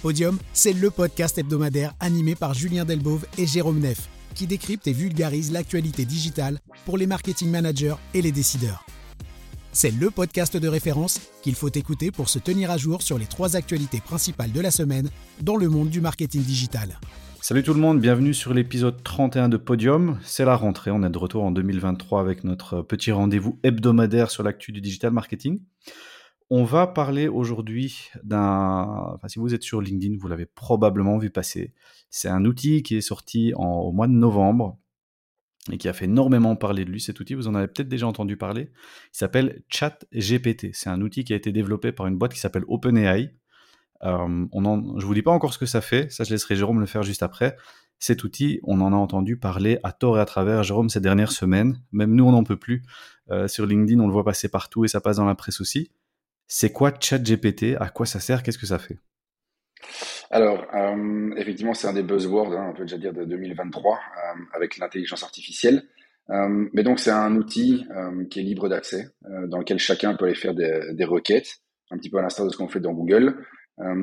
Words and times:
Podium, 0.00 0.38
c'est 0.54 0.72
le 0.72 0.90
podcast 0.90 1.36
hebdomadaire 1.36 1.92
animé 2.00 2.34
par 2.34 2.54
Julien 2.54 2.86
Delbove 2.86 3.26
et 3.36 3.46
Jérôme 3.46 3.80
Neff, 3.80 4.08
qui 4.34 4.46
décrypte 4.46 4.88
et 4.88 4.92
vulgarise 4.92 5.52
l'actualité 5.52 6.06
digitale 6.06 6.58
pour 6.86 6.96
les 6.96 7.06
marketing 7.06 7.50
managers 7.50 7.96
et 8.14 8.22
les 8.22 8.32
décideurs. 8.32 8.86
C'est 9.72 9.90
le 9.90 10.10
podcast 10.10 10.56
de 10.56 10.68
référence 10.68 11.20
qu'il 11.42 11.54
faut 11.54 11.68
écouter 11.68 12.10
pour 12.10 12.30
se 12.30 12.38
tenir 12.38 12.70
à 12.70 12.78
jour 12.78 13.02
sur 13.02 13.18
les 13.18 13.26
trois 13.26 13.56
actualités 13.56 14.00
principales 14.00 14.52
de 14.52 14.60
la 14.60 14.70
semaine 14.70 15.10
dans 15.42 15.56
le 15.56 15.68
monde 15.68 15.90
du 15.90 16.00
marketing 16.00 16.42
digital. 16.42 16.98
Salut 17.42 17.62
tout 17.62 17.74
le 17.74 17.80
monde, 17.80 18.00
bienvenue 18.00 18.34
sur 18.34 18.54
l'épisode 18.54 19.02
31 19.02 19.48
de 19.48 19.58
Podium. 19.58 20.18
C'est 20.22 20.44
la 20.44 20.56
rentrée, 20.56 20.90
on 20.90 21.02
est 21.02 21.10
de 21.10 21.18
retour 21.18 21.44
en 21.44 21.50
2023 21.50 22.20
avec 22.20 22.44
notre 22.44 22.82
petit 22.82 23.12
rendez-vous 23.12 23.58
hebdomadaire 23.62 24.30
sur 24.30 24.42
l'actu 24.42 24.72
du 24.72 24.80
digital 24.80 25.12
marketing. 25.12 25.60
On 26.52 26.64
va 26.64 26.88
parler 26.88 27.28
aujourd'hui 27.28 28.10
d'un. 28.24 29.12
Enfin, 29.14 29.28
si 29.28 29.38
vous 29.38 29.54
êtes 29.54 29.62
sur 29.62 29.80
LinkedIn, 29.80 30.16
vous 30.18 30.26
l'avez 30.26 30.46
probablement 30.46 31.16
vu 31.16 31.30
passer. 31.30 31.74
C'est 32.10 32.28
un 32.28 32.44
outil 32.44 32.82
qui 32.82 32.96
est 32.96 33.00
sorti 33.00 33.52
au 33.54 33.92
mois 33.92 34.08
de 34.08 34.12
novembre 34.12 34.76
et 35.70 35.78
qui 35.78 35.88
a 35.88 35.92
fait 35.92 36.06
énormément 36.06 36.56
parler 36.56 36.84
de 36.84 36.90
lui. 36.90 37.00
Cet 37.00 37.20
outil, 37.20 37.34
vous 37.34 37.46
en 37.46 37.54
avez 37.54 37.68
peut-être 37.68 37.88
déjà 37.88 38.08
entendu 38.08 38.36
parler. 38.36 38.72
Il 39.14 39.18
s'appelle 39.18 39.62
ChatGPT. 39.68 40.70
C'est 40.72 40.90
un 40.90 41.00
outil 41.02 41.22
qui 41.22 41.32
a 41.34 41.36
été 41.36 41.52
développé 41.52 41.92
par 41.92 42.08
une 42.08 42.18
boîte 42.18 42.32
qui 42.32 42.40
s'appelle 42.40 42.64
OpenAI. 42.66 43.32
Euh, 44.02 44.46
je 44.98 45.06
vous 45.06 45.14
dis 45.14 45.22
pas 45.22 45.30
encore 45.30 45.54
ce 45.54 45.58
que 45.58 45.66
ça 45.66 45.80
fait. 45.80 46.10
Ça, 46.10 46.24
je 46.24 46.30
laisserai 46.30 46.56
Jérôme 46.56 46.80
le 46.80 46.86
faire 46.86 47.04
juste 47.04 47.22
après. 47.22 47.56
Cet 48.00 48.24
outil, 48.24 48.58
on 48.64 48.80
en 48.80 48.92
a 48.92 48.96
entendu 48.96 49.36
parler 49.36 49.78
à 49.84 49.92
tort 49.92 50.16
et 50.16 50.20
à 50.20 50.24
travers, 50.24 50.64
Jérôme, 50.64 50.88
ces 50.88 51.00
dernières 51.00 51.32
semaines. 51.32 51.80
Même 51.92 52.14
nous, 52.14 52.24
on 52.24 52.32
n'en 52.32 52.42
peut 52.42 52.56
plus. 52.56 52.82
Euh, 53.30 53.46
sur 53.46 53.66
LinkedIn, 53.66 54.00
on 54.00 54.06
le 54.06 54.12
voit 54.12 54.24
passer 54.24 54.48
partout 54.48 54.84
et 54.84 54.88
ça 54.88 55.00
passe 55.00 55.18
dans 55.18 55.26
la 55.26 55.36
presse 55.36 55.60
aussi. 55.60 55.92
C'est 56.52 56.72
quoi 56.72 56.92
ChatGPT? 56.98 57.76
À 57.78 57.90
quoi 57.90 58.06
ça 58.06 58.18
sert? 58.18 58.42
Qu'est-ce 58.42 58.58
que 58.58 58.66
ça 58.66 58.80
fait? 58.80 58.98
Alors, 60.32 60.66
euh, 60.74 61.32
effectivement, 61.36 61.74
c'est 61.74 61.86
un 61.86 61.92
des 61.92 62.02
buzzwords, 62.02 62.52
hein, 62.52 62.70
on 62.70 62.74
peut 62.76 62.82
déjà 62.82 62.98
dire 62.98 63.12
de 63.12 63.24
2023, 63.24 63.94
euh, 63.94 64.40
avec 64.52 64.76
l'intelligence 64.76 65.22
artificielle. 65.22 65.84
Euh, 66.30 66.68
mais 66.72 66.82
donc, 66.82 66.98
c'est 66.98 67.12
un 67.12 67.36
outil 67.36 67.86
qui 68.30 68.40
est 68.40 68.42
libre 68.42 68.68
d'accès, 68.68 69.10
dans 69.46 69.58
lequel 69.58 69.78
chacun 69.78 70.16
peut 70.16 70.24
aller 70.24 70.34
faire 70.34 70.54
des, 70.54 71.04
requêtes, 71.04 71.58
un 71.92 71.98
petit 71.98 72.10
peu 72.10 72.18
à 72.18 72.22
l'instar 72.22 72.46
de 72.46 72.50
ce 72.50 72.56
qu'on 72.56 72.68
fait 72.68 72.80
dans 72.80 72.94
Google, 72.94 73.46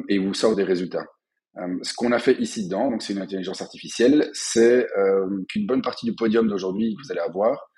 et 0.08 0.18
vous 0.18 0.34
sort 0.34 0.56
des 0.56 0.64
résultats. 0.64 1.06
ce 1.82 1.94
qu'on 1.96 2.14
a 2.14 2.20
fait 2.20 2.40
ici 2.40 2.66
dedans, 2.66 2.90
donc 2.92 3.04
c'est 3.04 3.14
une 3.14 3.22
intelligence 3.22 3.62
artificielle, 3.62 4.30
c'est 4.34 4.88
qu'une 5.50 5.68
bonne 5.68 5.82
partie 5.82 6.06
du 6.06 6.16
podium 6.16 6.48
d'aujourd'hui 6.48 6.96
que 6.96 7.02
vous 7.06 7.12
allez 7.12 7.22
avoir, 7.22 7.70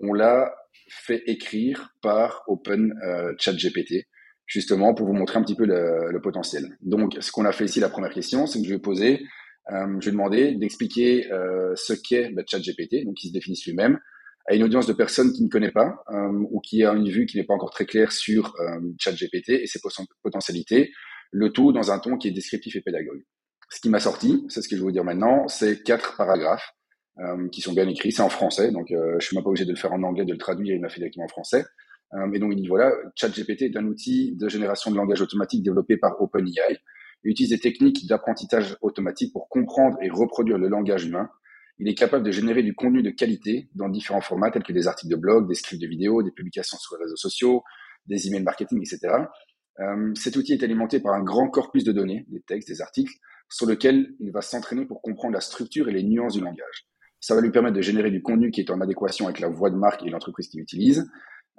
on 0.00 0.12
l'a 0.12 0.54
fait 0.90 1.22
écrire 1.26 1.90
par 2.00 2.44
Open 2.46 2.94
ChatGPT 3.38 4.06
justement 4.48 4.94
pour 4.94 5.06
vous 5.06 5.12
montrer 5.12 5.38
un 5.38 5.42
petit 5.42 5.54
peu 5.54 5.66
le, 5.66 6.20
potentiel. 6.20 6.76
Donc, 6.80 7.16
ce 7.20 7.30
qu'on 7.30 7.44
a 7.44 7.52
fait 7.52 7.66
ici, 7.66 7.78
la 7.78 7.88
première 7.88 8.12
question, 8.12 8.46
c'est 8.46 8.60
que 8.60 8.66
je 8.66 8.72
vais 8.72 8.80
poser, 8.80 9.22
euh, 9.70 10.00
je 10.00 10.06
vais 10.06 10.12
demander 10.12 10.54
d'expliquer 10.56 11.30
euh, 11.30 11.74
ce 11.76 11.92
qu'est 11.92 12.30
bah, 12.30 12.42
ChatGPT, 12.44 13.04
donc 13.04 13.14
qui 13.14 13.28
se 13.28 13.32
définit 13.32 13.60
lui-même, 13.66 14.00
à 14.48 14.54
une 14.54 14.64
audience 14.64 14.86
de 14.86 14.94
personnes 14.94 15.32
qui 15.32 15.44
ne 15.44 15.48
connaît 15.48 15.70
pas 15.70 16.02
euh, 16.10 16.46
ou 16.50 16.60
qui 16.60 16.82
a 16.82 16.92
une 16.92 17.08
vue 17.08 17.26
qui 17.26 17.36
n'est 17.36 17.44
pas 17.44 17.54
encore 17.54 17.70
très 17.70 17.84
claire 17.84 18.10
sur 18.10 18.54
euh, 18.60 18.80
ChatGPT 18.98 19.50
et 19.50 19.66
ses 19.66 19.78
potentialités, 20.22 20.90
le 21.30 21.52
tout 21.52 21.72
dans 21.72 21.92
un 21.92 21.98
ton 21.98 22.16
qui 22.16 22.28
est 22.28 22.32
descriptif 22.32 22.74
et 22.74 22.80
pédagogue. 22.80 23.22
Ce 23.70 23.80
qui 23.80 23.90
m'a 23.90 24.00
sorti, 24.00 24.46
c'est 24.48 24.62
ce 24.62 24.68
que 24.68 24.76
je 24.76 24.80
vais 24.80 24.86
vous 24.86 24.92
dire 24.92 25.04
maintenant, 25.04 25.46
c'est 25.48 25.82
quatre 25.82 26.16
paragraphes 26.16 26.72
euh, 27.18 27.48
qui 27.50 27.60
sont 27.60 27.74
bien 27.74 27.86
écrits, 27.86 28.12
c'est 28.12 28.22
en 28.22 28.30
français, 28.30 28.70
donc 28.72 28.86
je 28.88 29.24
suis 29.24 29.36
même 29.36 29.44
pas 29.44 29.50
obligé 29.50 29.66
de 29.66 29.72
le 29.72 29.76
faire 29.76 29.92
en 29.92 30.02
anglais, 30.02 30.24
de 30.24 30.32
le 30.32 30.38
traduire, 30.38 30.74
il 30.74 30.80
m'a 30.80 30.88
fait 30.88 31.00
directement 31.00 31.26
en 31.26 31.28
français. 31.28 31.66
Euh, 32.14 32.32
et 32.32 32.38
donc, 32.38 32.52
il 32.52 32.62
dit 32.62 32.68
voilà, 32.68 32.92
ChatGPT 33.14 33.62
est 33.62 33.76
un 33.76 33.86
outil 33.86 34.34
de 34.36 34.48
génération 34.48 34.90
de 34.90 34.96
langage 34.96 35.20
automatique 35.20 35.62
développé 35.62 35.96
par 35.96 36.20
OpenAI. 36.20 36.78
Il 37.24 37.30
utilise 37.30 37.50
des 37.50 37.58
techniques 37.58 38.06
d'apprentissage 38.06 38.76
automatique 38.80 39.32
pour 39.32 39.48
comprendre 39.48 39.98
et 40.02 40.08
reproduire 40.08 40.58
le 40.58 40.68
langage 40.68 41.04
humain. 41.04 41.28
Il 41.78 41.88
est 41.88 41.94
capable 41.94 42.24
de 42.24 42.30
générer 42.30 42.62
du 42.62 42.74
contenu 42.74 43.02
de 43.02 43.10
qualité 43.10 43.68
dans 43.74 43.88
différents 43.88 44.20
formats 44.20 44.50
tels 44.50 44.64
que 44.64 44.72
des 44.72 44.88
articles 44.88 45.10
de 45.10 45.20
blog, 45.20 45.48
des 45.48 45.54
scripts 45.54 45.80
de 45.80 45.86
vidéos, 45.86 46.22
des 46.22 46.32
publications 46.32 46.78
sur 46.78 46.96
les 46.96 47.04
réseaux 47.04 47.16
sociaux, 47.16 47.62
des 48.06 48.26
emails 48.26 48.42
marketing, 48.42 48.78
etc. 48.78 49.14
Euh, 49.80 50.12
cet 50.14 50.36
outil 50.36 50.54
est 50.54 50.62
alimenté 50.62 51.00
par 51.00 51.14
un 51.14 51.22
grand 51.22 51.48
corpus 51.48 51.84
de 51.84 51.92
données, 51.92 52.26
des 52.28 52.40
textes, 52.40 52.68
des 52.68 52.80
articles, 52.80 53.14
sur 53.48 53.66
lequel 53.66 54.14
il 54.20 54.32
va 54.32 54.40
s'entraîner 54.40 54.86
pour 54.86 55.02
comprendre 55.02 55.34
la 55.34 55.40
structure 55.40 55.88
et 55.88 55.92
les 55.92 56.02
nuances 56.02 56.34
du 56.34 56.40
langage. 56.40 56.86
Ça 57.20 57.34
va 57.34 57.40
lui 57.40 57.50
permettre 57.50 57.76
de 57.76 57.82
générer 57.82 58.10
du 58.10 58.22
contenu 58.22 58.50
qui 58.50 58.60
est 58.60 58.70
en 58.70 58.80
adéquation 58.80 59.26
avec 59.26 59.40
la 59.40 59.48
voix 59.48 59.70
de 59.70 59.76
marque 59.76 60.04
et 60.04 60.10
l'entreprise 60.10 60.48
qui 60.48 60.58
l'utilise. 60.58 61.08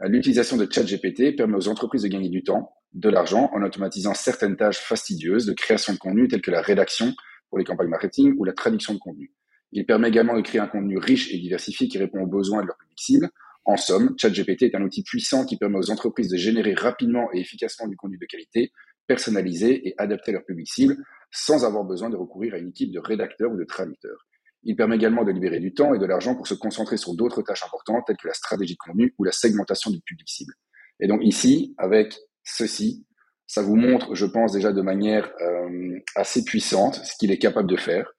L'utilisation 0.03 0.55
de 0.55 0.65
ChatGPT 0.71 1.35
permet 1.35 1.57
aux 1.57 1.67
entreprises 1.67 2.03
de 2.03 2.07
gagner 2.07 2.29
du 2.29 2.41
temps, 2.41 2.71
de 2.93 3.09
l'argent, 3.09 3.49
en 3.53 3.61
automatisant 3.61 4.13
certaines 4.13 4.55
tâches 4.55 4.79
fastidieuses 4.79 5.45
de 5.45 5.51
création 5.51 5.91
de 5.91 5.97
contenu 5.97 6.29
telles 6.29 6.41
que 6.41 6.51
la 6.51 6.61
rédaction 6.61 7.13
pour 7.49 7.57
les 7.57 7.65
campagnes 7.65 7.89
marketing 7.89 8.33
ou 8.37 8.45
la 8.45 8.53
traduction 8.53 8.93
de 8.93 8.99
contenu. 8.99 9.33
Il 9.73 9.85
permet 9.85 10.07
également 10.07 10.35
de 10.35 10.41
créer 10.41 10.61
un 10.61 10.67
contenu 10.67 10.97
riche 10.97 11.33
et 11.33 11.37
diversifié 11.37 11.89
qui 11.89 11.97
répond 11.97 12.21
aux 12.21 12.27
besoins 12.27 12.61
de 12.61 12.67
leur 12.67 12.77
public 12.77 12.97
cible. 12.97 13.29
En 13.65 13.75
somme, 13.75 14.15
ChatGPT 14.17 14.63
est 14.63 14.75
un 14.75 14.81
outil 14.81 15.03
puissant 15.03 15.45
qui 15.45 15.57
permet 15.57 15.77
aux 15.77 15.91
entreprises 15.91 16.29
de 16.29 16.37
générer 16.37 16.73
rapidement 16.73 17.27
et 17.33 17.39
efficacement 17.39 17.87
du 17.87 17.97
contenu 17.97 18.17
de 18.17 18.25
qualité, 18.25 18.71
personnalisé 19.05 19.87
et 19.87 19.95
adapté 19.97 20.31
à 20.31 20.35
leur 20.35 20.45
public 20.45 20.67
cible, 20.67 20.97
sans 21.31 21.65
avoir 21.65 21.83
besoin 21.83 22.09
de 22.09 22.15
recourir 22.15 22.53
à 22.53 22.57
une 22.57 22.69
équipe 22.69 22.91
de 22.91 22.99
rédacteurs 22.99 23.51
ou 23.51 23.57
de 23.57 23.65
traducteurs. 23.65 24.28
Il 24.63 24.75
permet 24.75 24.95
également 24.95 25.23
de 25.23 25.31
libérer 25.31 25.59
du 25.59 25.73
temps 25.73 25.93
et 25.93 25.99
de 25.99 26.05
l'argent 26.05 26.35
pour 26.35 26.47
se 26.47 26.53
concentrer 26.53 26.97
sur 26.97 27.15
d'autres 27.15 27.41
tâches 27.41 27.63
importantes 27.63 28.03
telles 28.07 28.17
que 28.17 28.27
la 28.27 28.33
stratégie 28.33 28.73
de 28.73 28.79
contenu 28.79 29.13
ou 29.17 29.23
la 29.23 29.31
segmentation 29.31 29.89
du 29.89 30.01
public 30.01 30.27
cible. 30.27 30.53
Et 30.99 31.07
donc 31.07 31.21
ici, 31.23 31.75
avec 31.77 32.17
ceci, 32.43 33.05
ça 33.47 33.61
vous 33.61 33.75
montre, 33.75 34.15
je 34.15 34.25
pense 34.25 34.51
déjà 34.51 34.71
de 34.71 34.81
manière 34.81 35.31
euh, 35.41 35.99
assez 36.15 36.43
puissante, 36.43 36.95
ce 36.95 37.15
qu'il 37.17 37.31
est 37.31 37.37
capable 37.37 37.69
de 37.69 37.77
faire. 37.77 38.11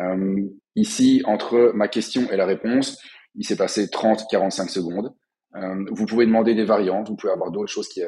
Euh, 0.00 0.48
ici, 0.76 1.22
entre 1.26 1.72
ma 1.74 1.88
question 1.88 2.30
et 2.30 2.36
la 2.36 2.46
réponse, 2.46 2.98
il 3.34 3.44
s'est 3.44 3.56
passé 3.56 3.86
30-45 3.86 4.68
secondes. 4.68 5.12
Euh, 5.56 5.84
vous 5.90 6.06
pouvez 6.06 6.26
demander 6.26 6.54
des 6.54 6.64
variantes, 6.64 7.08
vous 7.08 7.16
pouvez 7.16 7.32
avoir 7.32 7.50
d'autres 7.50 7.72
choses 7.72 7.88
qui, 7.88 8.02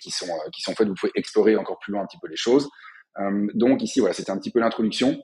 qui, 0.00 0.10
sont, 0.10 0.26
qui 0.52 0.60
sont 0.60 0.74
faites, 0.74 0.86
vous 0.86 0.94
pouvez 0.94 1.12
explorer 1.14 1.56
encore 1.56 1.78
plus 1.78 1.92
loin 1.92 2.02
un 2.02 2.06
petit 2.06 2.18
peu 2.20 2.28
les 2.28 2.36
choses. 2.36 2.68
donc 3.54 3.82
ici, 3.82 4.00
voilà, 4.00 4.14
c'était 4.14 4.30
un 4.30 4.38
petit 4.38 4.50
peu 4.50 4.60
l'introduction 4.60 5.16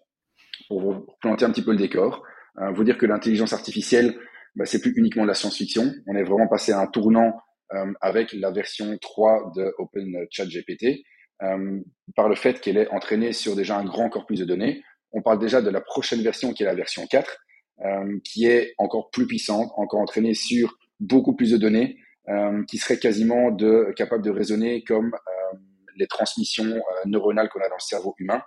pour 0.68 0.80
vous 0.80 1.06
planter 1.20 1.44
un 1.44 1.50
petit 1.50 1.62
peu 1.62 1.72
le 1.72 1.78
décor, 1.78 2.22
euh, 2.60 2.70
vous 2.70 2.84
dire 2.84 2.98
que 2.98 3.06
l'intelligence 3.06 3.52
artificielle, 3.52 4.16
bah, 4.56 4.66
c'est 4.66 4.80
plus 4.80 4.92
uniquement 4.96 5.22
de 5.22 5.28
la 5.28 5.34
science-fiction. 5.34 5.92
On 6.06 6.16
est 6.16 6.24
vraiment 6.24 6.48
passé 6.48 6.72
à 6.72 6.80
un 6.80 6.86
tournant 6.86 7.40
euh, 7.72 7.92
avec 8.00 8.32
la 8.32 8.50
version 8.50 8.96
3 9.00 9.52
de 9.56 9.72
OpenChatGPT, 9.78 11.04
euh, 11.42 11.80
par 12.16 12.28
le 12.28 12.34
fait 12.34 12.60
qu'elle 12.60 12.76
est 12.76 12.88
entraînée 12.90 13.32
sur 13.32 13.56
déjà 13.56 13.78
un 13.78 13.84
grand 13.84 14.08
corpus 14.08 14.40
de 14.40 14.44
données. 14.44 14.82
On 15.12 15.22
parle 15.22 15.38
déjà 15.38 15.62
de 15.62 15.70
la 15.70 15.80
prochaine 15.80 16.22
version 16.22 16.52
qui 16.52 16.62
est 16.62 16.66
la 16.66 16.74
version 16.74 17.06
4, 17.06 17.38
euh, 17.84 18.18
qui 18.24 18.46
est 18.46 18.74
encore 18.76 19.10
plus 19.10 19.26
puissante, 19.26 19.72
encore 19.76 20.00
entraînée 20.00 20.34
sur 20.34 20.76
beaucoup 21.00 21.34
plus 21.34 21.50
de 21.52 21.56
données, 21.56 21.96
euh, 22.28 22.62
qui 22.64 22.76
serait 22.76 22.98
quasiment 22.98 23.50
de, 23.50 23.92
capable 23.96 24.22
de 24.22 24.30
raisonner 24.30 24.84
comme 24.84 25.14
euh, 25.14 25.58
les 25.96 26.06
transmissions 26.06 26.82
neuronales 27.06 27.48
qu'on 27.48 27.60
a 27.60 27.68
dans 27.68 27.76
le 27.76 27.80
cerveau 27.80 28.14
humain. 28.18 28.42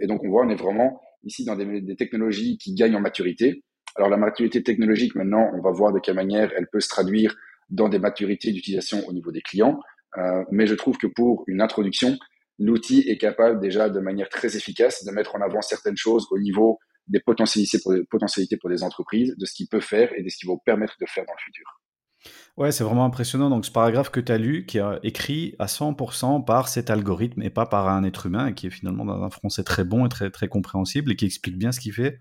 et 0.00 0.06
donc 0.06 0.22
on 0.24 0.28
voit, 0.28 0.46
on 0.46 0.48
est 0.48 0.56
vraiment 0.56 1.00
ici 1.26 1.44
dans 1.44 1.56
des, 1.56 1.96
technologies 1.96 2.56
qui 2.56 2.74
gagnent 2.74 2.96
en 2.96 3.00
maturité. 3.00 3.62
Alors 3.96 4.08
la 4.08 4.16
maturité 4.16 4.62
technologique, 4.62 5.14
maintenant, 5.14 5.50
on 5.54 5.60
va 5.60 5.70
voir 5.70 5.92
de 5.92 5.98
quelle 5.98 6.14
manière 6.14 6.52
elle 6.56 6.68
peut 6.68 6.80
se 6.80 6.88
traduire 6.88 7.36
dans 7.68 7.88
des 7.88 7.98
maturités 7.98 8.52
d'utilisation 8.52 9.06
au 9.06 9.12
niveau 9.12 9.32
des 9.32 9.42
clients. 9.42 9.80
Euh, 10.16 10.44
mais 10.50 10.66
je 10.66 10.74
trouve 10.74 10.96
que 10.96 11.06
pour 11.06 11.44
une 11.46 11.60
introduction, 11.60 12.16
l'outil 12.58 13.00
est 13.08 13.18
capable 13.18 13.60
déjà 13.60 13.90
de 13.90 14.00
manière 14.00 14.28
très 14.28 14.56
efficace 14.56 15.04
de 15.04 15.10
mettre 15.10 15.34
en 15.34 15.40
avant 15.40 15.60
certaines 15.60 15.96
choses 15.96 16.26
au 16.30 16.38
niveau 16.38 16.78
des 17.08 17.20
potentialités 17.20 17.78
pour, 17.78 18.70
des 18.70 18.82
entreprises, 18.82 19.36
de 19.36 19.46
ce 19.46 19.54
qu'il 19.54 19.68
peut 19.68 19.80
faire 19.80 20.12
et 20.16 20.22
de 20.22 20.28
ce 20.28 20.36
qu'il 20.38 20.48
va 20.48 20.54
permettre 20.64 20.96
de 21.00 21.06
faire 21.06 21.24
dans 21.26 21.34
le 21.34 21.42
futur. 21.44 21.80
Ouais, 22.56 22.72
c'est 22.72 22.84
vraiment 22.84 23.04
impressionnant. 23.04 23.50
Donc, 23.50 23.66
ce 23.66 23.70
paragraphe 23.70 24.10
que 24.10 24.20
tu 24.20 24.32
as 24.32 24.38
lu, 24.38 24.64
qui 24.64 24.78
est 24.78 24.82
écrit 25.02 25.54
à 25.58 25.66
100% 25.66 26.42
par 26.44 26.68
cet 26.68 26.88
algorithme 26.88 27.42
et 27.42 27.50
pas 27.50 27.66
par 27.66 27.88
un 27.88 28.02
être 28.02 28.26
humain, 28.26 28.46
et 28.46 28.54
qui 28.54 28.66
est 28.66 28.70
finalement 28.70 29.04
dans 29.04 29.22
un 29.22 29.30
français 29.30 29.62
très 29.62 29.84
bon 29.84 30.06
et 30.06 30.08
très, 30.08 30.30
très 30.30 30.48
compréhensible 30.48 31.12
et 31.12 31.16
qui 31.16 31.26
explique 31.26 31.58
bien 31.58 31.70
ce 31.72 31.80
qu'il 31.80 31.92
fait. 31.92 32.18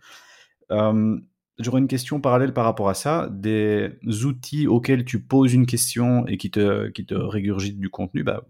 Euh, 0.71 1.17
J'aurais 1.57 1.79
une 1.79 1.87
question 1.87 2.19
parallèle 2.19 2.53
par 2.53 2.65
rapport 2.65 2.89
à 2.89 2.93
ça. 2.93 3.29
Des 3.31 3.97
outils 4.25 4.67
auxquels 4.67 5.05
tu 5.05 5.21
poses 5.21 5.53
une 5.53 5.65
question 5.65 6.27
et 6.27 6.37
qui 6.37 6.51
te, 6.51 6.89
qui 6.89 7.05
te 7.05 7.15
régurgitent 7.15 7.79
du 7.79 7.89
contenu, 7.89 8.23
bah, 8.23 8.45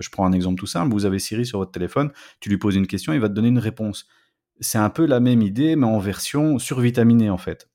je 0.00 0.08
prends 0.08 0.24
un 0.24 0.32
exemple 0.32 0.58
tout 0.58 0.66
simple. 0.66 0.92
Vous 0.92 1.04
avez 1.04 1.18
Siri 1.18 1.44
sur 1.44 1.58
votre 1.58 1.72
téléphone, 1.72 2.12
tu 2.40 2.48
lui 2.48 2.56
poses 2.56 2.76
une 2.76 2.86
question, 2.86 3.12
il 3.12 3.20
va 3.20 3.28
te 3.28 3.34
donner 3.34 3.48
une 3.48 3.58
réponse. 3.58 4.06
C'est 4.60 4.78
un 4.78 4.88
peu 4.88 5.04
la 5.04 5.20
même 5.20 5.42
idée, 5.42 5.76
mais 5.76 5.86
en 5.86 5.98
version 5.98 6.58
survitaminée 6.58 7.28
en 7.28 7.36
fait. 7.36 7.68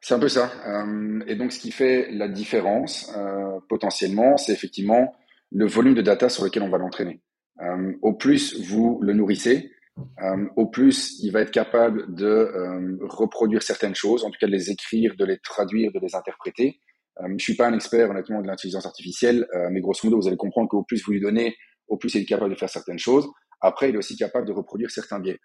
C'est 0.00 0.14
un 0.14 0.18
peu 0.18 0.28
ça. 0.28 0.52
Euh, 0.66 1.20
et 1.26 1.34
donc, 1.34 1.52
ce 1.52 1.60
qui 1.60 1.70
fait 1.70 2.10
la 2.12 2.28
différence 2.28 3.12
euh, 3.16 3.58
potentiellement, 3.68 4.36
c'est 4.36 4.52
effectivement 4.52 5.14
le 5.50 5.66
volume 5.66 5.94
de 5.94 6.02
data 6.02 6.28
sur 6.28 6.44
lequel 6.44 6.62
on 6.62 6.70
va 6.70 6.78
l'entraîner. 6.78 7.20
Euh, 7.62 7.92
au 8.02 8.14
plus 8.14 8.60
vous 8.68 8.98
le 9.02 9.12
nourrissez, 9.12 9.72
au 10.54 10.66
plus 10.66 11.18
il 11.24 11.32
va 11.32 11.40
être 11.40 11.50
capable 11.50 12.14
de 12.14 12.96
reproduire 13.00 13.64
certaines 13.64 13.96
choses, 13.96 14.24
en 14.24 14.30
tout 14.30 14.38
cas 14.40 14.46
de 14.46 14.52
les 14.52 14.70
écrire, 14.70 15.16
de 15.18 15.24
les 15.24 15.38
traduire, 15.38 15.90
de 15.92 15.98
les 15.98 16.14
interpréter. 16.14 16.78
je 17.36 17.42
suis 17.42 17.56
pas 17.56 17.66
un 17.66 17.74
expert 17.74 18.08
honnêtement 18.08 18.40
de 18.40 18.46
l'intelligence 18.46 18.86
artificielle, 18.86 19.44
mais 19.72 19.80
grosso 19.80 20.02
modo, 20.04 20.20
vous 20.20 20.28
allez 20.28 20.36
comprendre 20.36 20.68
qu'au 20.68 20.84
plus 20.84 21.02
vous 21.04 21.10
lui 21.10 21.20
donnez, 21.20 21.56
au 21.88 21.96
plus 21.96 22.14
il 22.14 22.22
est 22.22 22.26
capable 22.26 22.50
de 22.50 22.56
faire 22.56 22.68
certaines 22.68 23.00
choses. 23.00 23.28
Après, 23.60 23.88
il 23.88 23.96
est 23.96 23.98
aussi 23.98 24.16
capable 24.16 24.46
de 24.46 24.52
reproduire 24.52 24.92
certains 24.92 25.18
biais. 25.18 25.40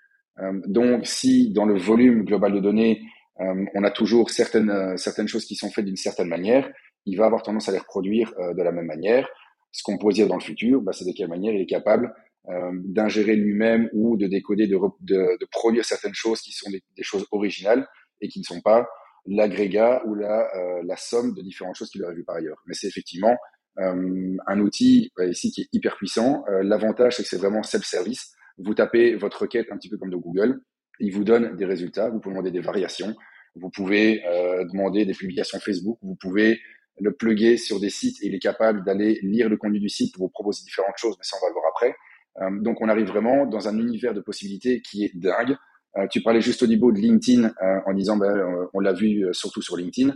donc, 0.67 1.07
si 1.07 1.51
dans 1.51 1.65
le 1.65 1.75
volume 1.75 2.23
global 2.23 2.53
de 2.53 2.59
données, 2.59 3.01
on 3.39 3.83
a 3.83 3.91
toujours 3.91 4.29
certaines, 4.29 4.97
certaines 4.97 5.27
choses 5.27 5.45
qui 5.45 5.55
sont 5.55 5.71
faites 5.71 5.85
d'une 5.85 5.95
certaine 5.95 6.27
manière, 6.27 6.69
il 7.05 7.17
va 7.17 7.25
avoir 7.25 7.41
tendance 7.41 7.67
à 7.67 7.71
les 7.71 7.79
reproduire 7.79 8.31
de 8.37 8.61
la 8.61 8.71
même 8.71 8.85
manière. 8.85 9.27
Ce 9.71 9.81
qu'on 9.83 9.97
pourrait 9.97 10.13
dire 10.13 10.27
dans 10.27 10.37
le 10.37 10.41
futur, 10.41 10.81
bah, 10.81 10.93
c'est 10.93 11.05
de 11.05 11.13
quelle 11.15 11.29
manière 11.29 11.53
il 11.53 11.61
est 11.61 11.65
capable 11.65 12.13
euh, 12.49 12.71
d'ingérer 12.73 13.35
lui-même 13.35 13.89
ou 13.93 14.17
de 14.17 14.27
décoder, 14.27 14.67
de, 14.67 14.77
de, 15.01 15.37
de, 15.39 15.47
produire 15.49 15.85
certaines 15.85 16.13
choses 16.13 16.41
qui 16.41 16.51
sont 16.51 16.69
des, 16.69 16.83
des, 16.97 17.03
choses 17.03 17.25
originales 17.31 17.87
et 18.19 18.27
qui 18.27 18.39
ne 18.39 18.43
sont 18.43 18.59
pas 18.59 18.85
l'agrégat 19.25 20.01
ou 20.05 20.15
la, 20.15 20.49
euh, 20.55 20.81
la 20.85 20.97
somme 20.97 21.33
de 21.33 21.41
différentes 21.41 21.75
choses 21.75 21.89
qu'il 21.89 22.03
aurait 22.03 22.13
vues 22.13 22.25
par 22.25 22.35
ailleurs. 22.35 22.61
Mais 22.67 22.73
c'est 22.73 22.87
effectivement 22.87 23.37
euh, 23.79 24.35
un 24.45 24.59
outil 24.59 25.11
ici 25.21 25.51
qui 25.51 25.61
est 25.61 25.69
hyper 25.71 25.95
puissant. 25.95 26.43
Euh, 26.49 26.63
l'avantage, 26.63 27.15
c'est 27.15 27.23
que 27.23 27.29
c'est 27.29 27.37
vraiment 27.37 27.63
self-service. 27.63 28.33
Vous 28.57 28.73
tapez 28.73 29.15
votre 29.15 29.43
requête 29.43 29.67
un 29.71 29.77
petit 29.77 29.89
peu 29.89 29.97
comme 29.97 30.11
dans 30.11 30.19
Google, 30.19 30.61
il 30.99 31.11
vous 31.13 31.23
donne 31.23 31.55
des 31.55 31.65
résultats, 31.65 32.09
vous 32.09 32.19
pouvez 32.19 32.33
demander 32.33 32.51
des 32.51 32.61
variations, 32.61 33.15
vous 33.55 33.69
pouvez 33.69 34.23
euh, 34.25 34.65
demander 34.65 35.05
des 35.05 35.13
publications 35.13 35.59
Facebook, 35.59 35.97
vous 36.01 36.15
pouvez 36.15 36.59
le 36.99 37.11
plugger 37.13 37.57
sur 37.57 37.79
des 37.79 37.89
sites 37.89 38.21
et 38.21 38.27
il 38.27 38.35
est 38.35 38.39
capable 38.39 38.83
d'aller 38.83 39.19
lire 39.23 39.49
le 39.49 39.57
contenu 39.57 39.79
du 39.79 39.89
site 39.89 40.13
pour 40.13 40.25
vous 40.25 40.29
proposer 40.29 40.63
différentes 40.63 40.97
choses, 40.97 41.15
mais 41.17 41.23
ça 41.23 41.37
on 41.41 41.45
va 41.45 41.49
le 41.49 41.53
voir 41.53 41.65
après. 41.75 41.95
Euh, 42.41 42.61
donc 42.61 42.81
on 42.81 42.89
arrive 42.89 43.07
vraiment 43.07 43.45
dans 43.45 43.67
un 43.67 43.77
univers 43.77 44.13
de 44.13 44.21
possibilités 44.21 44.81
qui 44.81 45.05
est 45.05 45.15
dingue. 45.15 45.55
Euh, 45.97 46.07
tu 46.09 46.21
parlais 46.21 46.41
juste 46.41 46.63
au 46.63 46.67
niveau 46.67 46.91
de 46.91 46.97
LinkedIn 46.97 47.51
euh, 47.61 47.79
en 47.85 47.93
disant, 47.93 48.17
ben, 48.17 48.67
on 48.73 48.79
l'a 48.79 48.93
vu 48.93 49.25
surtout 49.33 49.61
sur 49.61 49.77
LinkedIn. 49.77 50.13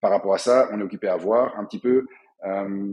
Par 0.00 0.10
rapport 0.10 0.34
à 0.34 0.38
ça, 0.38 0.68
on 0.72 0.80
est 0.80 0.82
occupé 0.82 1.08
à 1.08 1.16
voir 1.16 1.58
un 1.58 1.64
petit 1.64 1.78
peu. 1.78 2.04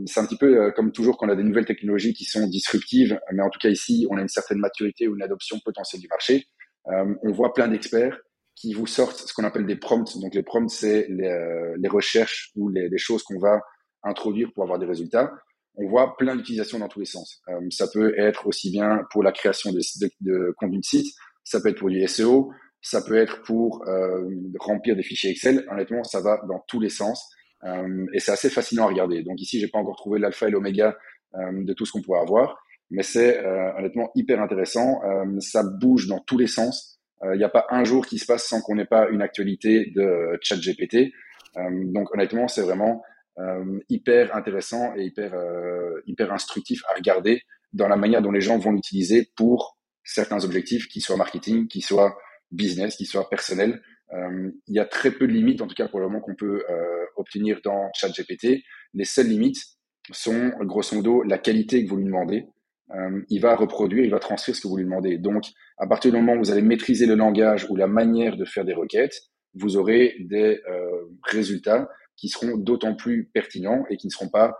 c'est 0.06 0.20
un 0.20 0.24
petit 0.24 0.38
peu 0.38 0.70
comme 0.72 0.92
toujours 0.92 1.18
quand 1.18 1.26
on 1.26 1.30
a 1.30 1.36
des 1.36 1.42
nouvelles 1.42 1.66
technologies 1.66 2.14
qui 2.14 2.24
sont 2.24 2.46
disruptives, 2.46 3.20
mais 3.32 3.42
en 3.42 3.50
tout 3.50 3.58
cas 3.58 3.68
ici, 3.68 4.06
on 4.08 4.16
a 4.16 4.22
une 4.22 4.28
certaine 4.28 4.58
maturité 4.58 5.08
ou 5.08 5.14
une 5.14 5.22
adoption 5.22 5.58
potentielle 5.62 6.00
du 6.00 6.08
marché. 6.08 6.46
On 6.86 7.32
voit 7.32 7.54
plein 7.54 7.68
d'experts 7.68 8.18
qui 8.54 8.74
vous 8.74 8.86
sortent 8.86 9.16
ce 9.16 9.32
qu'on 9.32 9.44
appelle 9.44 9.66
des 9.66 9.76
prompts. 9.76 10.18
Donc 10.20 10.34
les 10.34 10.42
prompts, 10.42 10.70
c'est 10.70 11.06
les, 11.08 11.74
les, 11.78 11.88
recherches 11.88 12.50
ou 12.56 12.68
les, 12.68 12.88
les 12.88 12.98
choses 12.98 13.22
qu'on 13.22 13.38
va 13.38 13.60
introduire 14.02 14.52
pour 14.52 14.64
avoir 14.64 14.78
des 14.78 14.86
résultats 14.86 15.30
on 15.76 15.88
voit 15.88 16.16
plein 16.16 16.36
d'utilisations 16.36 16.78
dans 16.78 16.88
tous 16.88 17.00
les 17.00 17.06
sens. 17.06 17.40
Euh, 17.48 17.60
ça 17.70 17.86
peut 17.92 18.18
être 18.18 18.46
aussi 18.46 18.70
bien 18.70 19.06
pour 19.10 19.22
la 19.22 19.32
création 19.32 19.72
de, 19.72 19.80
de, 20.00 20.10
de 20.20 20.54
contenu 20.58 20.78
de 20.78 20.84
site, 20.84 21.14
ça 21.44 21.60
peut 21.60 21.68
être 21.68 21.78
pour 21.78 21.90
du 21.90 22.06
SEO, 22.06 22.52
ça 22.80 23.00
peut 23.02 23.16
être 23.16 23.42
pour 23.42 23.86
euh, 23.88 24.28
remplir 24.58 24.96
des 24.96 25.02
fichiers 25.02 25.30
Excel. 25.30 25.66
Honnêtement, 25.70 26.04
ça 26.04 26.20
va 26.20 26.40
dans 26.48 26.62
tous 26.68 26.80
les 26.80 26.88
sens 26.88 27.30
euh, 27.64 28.06
et 28.12 28.20
c'est 28.20 28.32
assez 28.32 28.50
fascinant 28.50 28.84
à 28.84 28.88
regarder. 28.88 29.22
Donc 29.22 29.40
ici, 29.40 29.60
j'ai 29.60 29.68
pas 29.68 29.78
encore 29.78 29.96
trouvé 29.96 30.18
l'alpha 30.18 30.48
et 30.48 30.50
l'oméga 30.50 30.96
euh, 31.34 31.64
de 31.64 31.72
tout 31.72 31.86
ce 31.86 31.92
qu'on 31.92 32.02
pourrait 32.02 32.20
avoir, 32.20 32.62
mais 32.92 33.02
c'est 33.02 33.44
euh, 33.44 33.72
honnêtement 33.76 34.10
hyper 34.14 34.40
intéressant. 34.40 35.00
ça 35.40 35.62
bouge 35.64 36.06
dans 36.06 36.20
tous 36.20 36.38
les 36.38 36.46
sens. 36.46 37.00
Il 37.24 37.38
n'y 37.38 37.44
a 37.44 37.48
pas 37.48 37.66
un 37.70 37.84
jour 37.84 38.06
qui 38.06 38.18
se 38.18 38.26
passe 38.26 38.44
sans 38.48 38.60
qu'on 38.60 38.74
n'ait 38.74 38.84
pas 38.84 39.08
une 39.08 39.22
actualité 39.22 39.92
de 39.94 40.38
ChatGPT. 40.40 41.12
donc 41.56 42.12
honnêtement, 42.14 42.48
c'est 42.48 42.62
vraiment 42.62 43.02
euh, 43.38 43.80
hyper 43.88 44.36
intéressant 44.36 44.94
et 44.96 45.04
hyper, 45.04 45.32
euh, 45.34 46.02
hyper 46.06 46.32
instructif 46.32 46.82
à 46.90 46.96
regarder 46.96 47.42
dans 47.72 47.88
la 47.88 47.96
manière 47.96 48.20
dont 48.20 48.30
les 48.30 48.42
gens 48.42 48.58
vont 48.58 48.72
l'utiliser 48.72 49.30
pour 49.36 49.78
certains 50.04 50.44
objectifs, 50.44 50.88
qui 50.88 51.00
soient 51.00 51.16
marketing, 51.16 51.68
qui 51.68 51.80
soient 51.80 52.16
business, 52.50 52.96
qui 52.96 53.06
soient 53.06 53.30
personnels. 53.30 53.80
Euh, 54.12 54.50
il 54.66 54.74
y 54.74 54.78
a 54.78 54.84
très 54.84 55.10
peu 55.10 55.26
de 55.26 55.32
limites, 55.32 55.62
en 55.62 55.66
tout 55.66 55.74
cas 55.74 55.88
pour 55.88 56.00
le 56.00 56.06
moment, 56.08 56.20
qu'on 56.20 56.34
peut 56.34 56.64
euh, 56.68 57.04
obtenir 57.16 57.60
dans 57.64 57.90
ChatGPT. 57.94 58.62
Les 58.92 59.04
seules 59.04 59.28
limites 59.28 59.62
sont, 60.10 60.52
grosso 60.60 60.94
modo, 60.94 61.22
la 61.22 61.38
qualité 61.38 61.84
que 61.84 61.88
vous 61.88 61.96
lui 61.96 62.04
demandez. 62.04 62.46
Euh, 62.94 63.22
il 63.28 63.40
va 63.40 63.54
reproduire, 63.56 64.04
il 64.04 64.10
va 64.10 64.18
transcrire 64.18 64.54
ce 64.54 64.60
que 64.60 64.68
vous 64.68 64.76
lui 64.76 64.84
demandez. 64.84 65.18
Donc, 65.18 65.44
à 65.78 65.86
partir 65.86 66.10
du 66.10 66.18
moment 66.18 66.34
où 66.34 66.38
vous 66.38 66.50
allez 66.50 66.62
maîtriser 66.62 67.06
le 67.06 67.14
langage 67.14 67.66
ou 67.70 67.76
la 67.76 67.86
manière 67.86 68.36
de 68.36 68.44
faire 68.44 68.64
des 68.64 68.74
requêtes, 68.74 69.14
vous 69.54 69.76
aurez 69.76 70.16
des 70.20 70.60
euh, 70.68 71.08
résultats 71.24 71.88
qui 72.16 72.28
seront 72.28 72.56
d'autant 72.56 72.94
plus 72.94 73.30
pertinents 73.32 73.84
et 73.90 73.96
qui 73.96 74.06
ne 74.06 74.12
seront 74.12 74.28
pas 74.28 74.56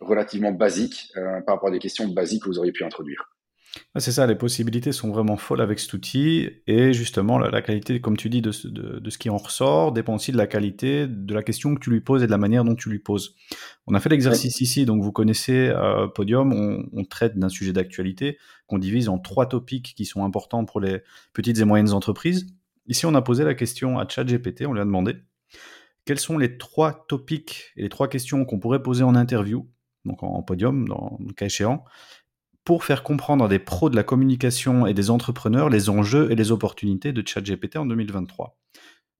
relativement 0.00 0.52
basiques 0.52 1.10
euh, 1.16 1.40
par 1.42 1.56
rapport 1.56 1.68
à 1.68 1.72
des 1.72 1.78
questions 1.78 2.08
basiques 2.08 2.42
que 2.42 2.48
vous 2.48 2.58
auriez 2.58 2.72
pu 2.72 2.84
introduire. 2.84 3.33
C'est 3.96 4.12
ça, 4.12 4.26
les 4.26 4.34
possibilités 4.34 4.92
sont 4.92 5.10
vraiment 5.10 5.36
folles 5.36 5.60
avec 5.60 5.78
cet 5.80 5.92
outil 5.94 6.48
et 6.66 6.92
justement 6.92 7.38
la, 7.38 7.50
la 7.50 7.62
qualité, 7.62 8.00
comme 8.00 8.16
tu 8.16 8.28
dis, 8.28 8.40
de, 8.40 8.52
de, 8.64 8.98
de, 8.98 9.10
ce 9.10 9.18
qui 9.18 9.30
en 9.30 9.36
ressort 9.36 9.92
dépend 9.92 10.14
aussi 10.14 10.32
de 10.32 10.36
la 10.36 10.46
qualité 10.46 11.06
de 11.08 11.34
la 11.34 11.42
question 11.42 11.74
que 11.74 11.80
tu 11.80 11.90
lui 11.90 12.00
poses 12.00 12.22
et 12.22 12.26
de 12.26 12.30
la 12.30 12.38
manière 12.38 12.64
dont 12.64 12.74
tu 12.74 12.88
lui 12.88 12.98
poses. 12.98 13.34
On 13.86 13.94
a 13.94 14.00
fait 14.00 14.08
l'exercice 14.08 14.60
ouais. 14.60 14.64
ici, 14.64 14.84
donc 14.84 15.02
vous 15.02 15.12
connaissez 15.12 15.68
euh, 15.68 16.06
Podium, 16.06 16.52
on, 16.52 16.88
on 16.92 17.04
traite 17.04 17.38
d'un 17.38 17.48
sujet 17.48 17.72
d'actualité 17.72 18.38
qu'on 18.66 18.78
divise 18.78 19.08
en 19.08 19.18
trois 19.18 19.46
topics 19.46 19.94
qui 19.96 20.04
sont 20.04 20.24
importants 20.24 20.64
pour 20.64 20.80
les 20.80 21.00
petites 21.32 21.58
et 21.58 21.64
moyennes 21.64 21.92
entreprises. 21.92 22.46
Ici, 22.86 23.06
on 23.06 23.14
a 23.14 23.22
posé 23.22 23.44
la 23.44 23.54
question 23.54 23.98
à 23.98 24.06
ChatGPT, 24.08 24.66
on 24.66 24.72
lui 24.72 24.80
a 24.80 24.84
demandé 24.84 25.16
quels 26.04 26.20
sont 26.20 26.36
les 26.36 26.58
trois 26.58 27.06
topics 27.08 27.72
et 27.76 27.82
les 27.82 27.88
trois 27.88 28.08
questions 28.08 28.44
qu'on 28.44 28.58
pourrait 28.58 28.82
poser 28.82 29.04
en 29.04 29.14
interview, 29.14 29.68
donc 30.04 30.22
en, 30.22 30.42
podium, 30.42 30.86
dans 30.86 31.18
le 31.24 31.32
cas 31.32 31.46
échéant, 31.46 31.84
pour 32.64 32.84
faire 32.84 33.02
comprendre 33.02 33.44
à 33.44 33.48
des 33.48 33.58
pros 33.58 33.90
de 33.90 33.96
la 33.96 34.02
communication 34.02 34.86
et 34.86 34.94
des 34.94 35.10
entrepreneurs 35.10 35.68
les 35.68 35.90
enjeux 35.90 36.30
et 36.32 36.34
les 36.34 36.50
opportunités 36.50 37.12
de 37.12 37.26
ChatGPT 37.26 37.76
en 37.76 37.86
2023 37.86 38.58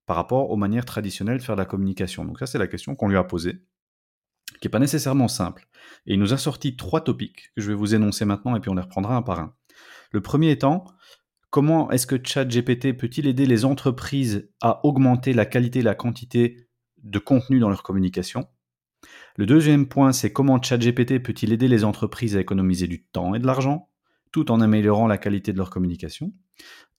par 0.06 0.16
rapport 0.16 0.50
aux 0.50 0.56
manières 0.56 0.84
traditionnelles 0.84 1.38
de 1.38 1.42
faire 1.42 1.56
de 1.56 1.60
la 1.60 1.66
communication. 1.66 2.24
Donc 2.24 2.38
ça, 2.38 2.46
c'est 2.46 2.58
la 2.58 2.66
question 2.66 2.94
qu'on 2.94 3.08
lui 3.08 3.16
a 3.16 3.24
posée, 3.24 3.62
qui 4.60 4.66
n'est 4.66 4.70
pas 4.70 4.78
nécessairement 4.78 5.28
simple. 5.28 5.66
Et 6.06 6.14
il 6.14 6.20
nous 6.20 6.32
a 6.32 6.38
sorti 6.38 6.76
trois 6.76 7.02
topics 7.02 7.50
que 7.54 7.62
je 7.62 7.68
vais 7.68 7.74
vous 7.74 7.94
énoncer 7.94 8.24
maintenant 8.24 8.56
et 8.56 8.60
puis 8.60 8.70
on 8.70 8.74
les 8.74 8.82
reprendra 8.82 9.16
un 9.16 9.22
par 9.22 9.40
un. 9.40 9.54
Le 10.10 10.20
premier 10.20 10.50
étant, 10.50 10.84
comment 11.50 11.90
est-ce 11.90 12.06
que 12.06 12.16
ChatGPT 12.22 12.96
peut-il 12.96 13.26
aider 13.26 13.46
les 13.46 13.64
entreprises 13.64 14.50
à 14.60 14.84
augmenter 14.86 15.32
la 15.32 15.46
qualité 15.46 15.80
et 15.80 15.82
la 15.82 15.94
quantité 15.94 16.68
de 17.02 17.18
contenu 17.18 17.58
dans 17.58 17.68
leur 17.68 17.82
communication? 17.82 18.46
Le 19.36 19.46
deuxième 19.46 19.86
point, 19.88 20.12
c'est 20.12 20.32
comment 20.32 20.62
ChatGPT 20.62 21.18
peut-il 21.20 21.52
aider 21.52 21.66
les 21.66 21.82
entreprises 21.82 22.36
à 22.36 22.40
économiser 22.40 22.86
du 22.86 23.02
temps 23.02 23.34
et 23.34 23.40
de 23.40 23.46
l'argent, 23.46 23.88
tout 24.30 24.52
en 24.52 24.60
améliorant 24.60 25.08
la 25.08 25.18
qualité 25.18 25.52
de 25.52 25.58
leur 25.58 25.70
communication. 25.70 26.32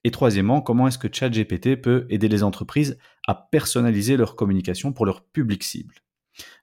Et 0.04 0.12
troisièmement, 0.12 0.62
comment 0.62 0.88
est-ce 0.88 0.98
que 0.98 1.08
ChatGPT 1.12 1.82
peut 1.82 2.06
aider 2.10 2.28
les 2.28 2.44
entreprises 2.44 3.00
à 3.26 3.36
personnaliser 3.36 4.18
leur 4.18 4.36
communication 4.36 4.92
pour 4.92 5.06
leur 5.06 5.24
public 5.24 5.64
cible, 5.64 5.96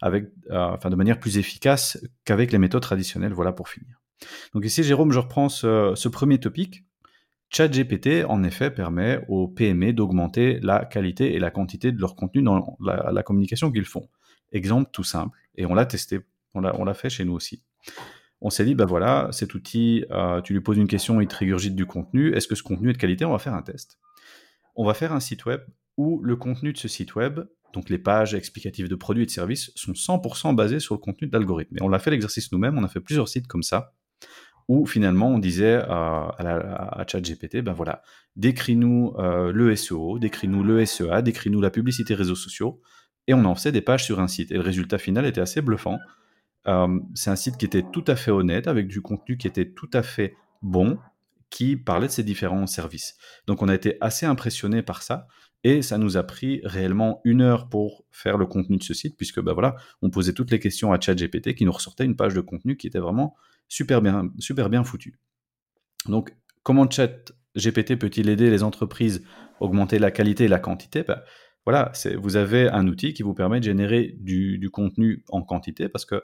euh, 0.05 0.77
de 0.77 0.95
manière 0.95 1.19
plus 1.19 1.39
efficace 1.39 1.99
qu'avec 2.27 2.53
les 2.53 2.59
méthodes 2.59 2.83
traditionnelles. 2.83 3.33
Voilà 3.33 3.53
pour 3.53 3.71
finir. 3.71 4.01
Donc 4.53 4.67
ici, 4.67 4.83
Jérôme, 4.83 5.11
je 5.11 5.19
reprends 5.19 5.49
ce, 5.49 6.09
premier 6.09 6.39
topic. 6.39 6.85
ChatGPT, 7.49 8.25
en 8.29 8.45
effet, 8.45 8.71
permet 8.71 9.25
aux 9.29 9.49
PME 9.49 9.95
d'augmenter 9.95 10.61
la 10.61 10.85
qualité 10.85 11.35
et 11.35 11.39
la 11.39 11.51
quantité 11.51 11.93
de 11.93 12.01
leur 12.01 12.15
contenu 12.15 12.43
dans 12.43 12.77
la 12.81 13.23
communication 13.23 13.73
qu'ils 13.73 13.87
font. 13.87 14.09
Exemple 14.53 14.91
tout 14.93 15.05
simple, 15.05 15.42
et 15.57 15.67
on 15.67 15.75
l'a 15.75 15.87
testé, 15.87 16.21
on 16.55 16.61
l'a 16.61 16.95
fait 16.95 17.11
chez 17.11 17.25
nous 17.25 17.35
aussi. 17.35 17.65
On 18.41 18.51
s'est 18.51 18.65
dit, 18.65 18.75
ben 18.75 18.87
voilà, 18.87 19.29
cet 19.31 19.55
outil, 19.55 20.05
euh, 20.11 20.41
tu 20.41 20.53
lui 20.53 20.61
poses 20.61 20.77
une 20.77 20.89
question, 20.89 21.21
il 21.21 21.29
te 21.29 21.37
régurgite 21.37 21.77
du 21.77 21.87
contenu. 21.87 22.35
Est-ce 22.35 22.49
que 22.49 22.57
ce 22.57 22.65
contenu 22.65 22.91
est 22.91 22.93
de 22.93 22.99
qualité? 22.99 23.25
On 23.25 23.31
va 23.31 23.39
faire 23.39 23.55
un 23.55 23.63
test. 23.63 23.99
On 24.75 24.85
va 24.85 24.95
faire 24.95 25.13
un 25.13 25.21
site 25.21 25.45
web 25.45 25.61
où 25.97 26.21
le 26.23 26.35
contenu 26.35 26.73
de 26.73 26.79
ce 26.79 26.89
site 26.89 27.15
web, 27.15 27.41
donc 27.73 27.89
les 27.89 27.99
pages 27.99 28.35
explicatives 28.35 28.89
de 28.89 28.95
produits 28.97 29.23
et 29.23 29.27
de 29.27 29.31
services, 29.31 29.71
sont 29.77 29.93
100% 29.93 30.57
basées 30.57 30.81
sur 30.81 30.95
le 30.97 30.99
contenu 30.99 31.29
d'algorithme. 31.29 31.77
Et 31.79 31.83
on 31.83 31.89
l'a 31.89 32.01
fait 32.01 32.11
l'exercice 32.11 32.51
nous-mêmes, 32.51 32.77
on 32.77 32.83
a 32.83 32.89
fait 32.89 33.01
plusieurs 33.01 33.29
sites 33.29 33.47
comme 33.47 33.63
ça 33.63 33.95
où 34.69 34.87
finalement 34.87 35.29
on 35.29 35.39
disait 35.39 35.75
à, 35.75 36.35
à, 36.39 37.01
à 37.01 37.07
ChatGPT, 37.07 37.59
ben 37.63 37.73
voilà, 37.73 38.03
décris-nous 38.37 39.13
euh, 39.19 39.53
le 39.53 39.75
SEO, 39.75 40.19
décris-nous 40.19 40.63
le 40.63 40.85
SEA, 40.85 41.21
décris-nous 41.23 41.61
la 41.61 41.71
publicité 41.71 42.15
réseaux 42.15 42.37
sociaux, 42.37 42.81
et 43.27 43.35
on 43.35 43.45
en 43.45 43.55
faisait 43.55 43.73
des 43.73 43.81
pages 43.81 44.05
sur 44.05 44.21
un 44.21 44.29
site. 44.29 44.51
Et 44.51 44.55
le 44.55 44.61
résultat 44.61 44.99
final 44.99 45.27
était 45.27 45.41
assez 45.41 45.63
bluffant. 45.63 45.99
Euh, 46.67 47.01
c'est 47.15 47.31
un 47.31 47.37
site 47.37 47.57
qui 47.57 47.65
était 47.65 47.85
tout 47.93 48.05
à 48.07 48.17
fait 48.17 48.31
honnête, 48.31 48.67
avec 48.67 48.89
du 48.89 49.01
contenu 49.01 49.37
qui 49.37 49.47
était 49.47 49.71
tout 49.71 49.91
à 49.93 50.03
fait 50.03 50.35
bon, 50.63 50.99
qui 51.51 51.77
parlait 51.77 52.07
de 52.07 52.13
ces 52.13 52.23
différents 52.23 52.67
services. 52.67 53.17
Donc 53.47 53.63
on 53.63 53.69
a 53.69 53.75
été 53.75 53.97
assez 54.01 54.27
impressionné 54.27 54.83
par 54.83 55.03
ça. 55.03 55.27
Et 55.65 55.83
ça 55.83 55.97
nous 55.97 56.17
a 56.17 56.25
pris 56.25 56.61
réellement 56.65 57.21
une 57.25 57.41
heure 57.41 57.69
pour 57.69 58.05
faire 58.11 58.37
le 58.37 58.47
contenu 58.47 58.79
de 58.79 58.83
ce 58.83 58.95
site, 58.95 59.17
puisque 59.17 59.41
ben 59.41 59.53
voilà, 59.53 59.77
on 60.01 60.11
posait 60.11 60.33
toutes 60.33 60.51
les 60.51 60.59
questions 60.59 60.93
à 60.93 61.01
ChatGPT 61.01 61.55
qui 61.55 61.65
nous 61.65 61.71
ressortait 61.71 62.05
une 62.05 62.17
page 62.17 62.35
de 62.35 62.41
contenu 62.41 62.77
qui 62.77 62.89
était 62.89 62.99
vraiment 62.99 63.37
super 63.69 64.03
bien, 64.03 64.29
super 64.41 64.69
bien 64.71 64.83
foutu. 64.83 65.21
Donc, 66.07 66.35
comment 66.65 66.91
ChatGPT 66.91 67.97
peut-il 67.97 68.29
aider 68.29 68.51
les 68.51 68.65
entreprises 68.65 69.25
à 69.61 69.65
augmenter 69.65 70.01
la 70.01 70.11
qualité 70.11 70.45
et 70.45 70.49
la 70.49 70.59
quantité? 70.59 71.05
Ben, 71.05 71.23
Voilà, 71.65 71.93
vous 72.19 72.37
avez 72.37 72.69
un 72.69 72.89
outil 72.89 73.15
qui 73.15 73.23
vous 73.23 73.35
permet 73.35 73.61
de 73.61 73.65
générer 73.65 74.17
du, 74.19 74.69
contenu 74.73 75.25
en 75.29 75.43
quantité, 75.43 75.89
parce 75.89 76.05
que 76.05 76.23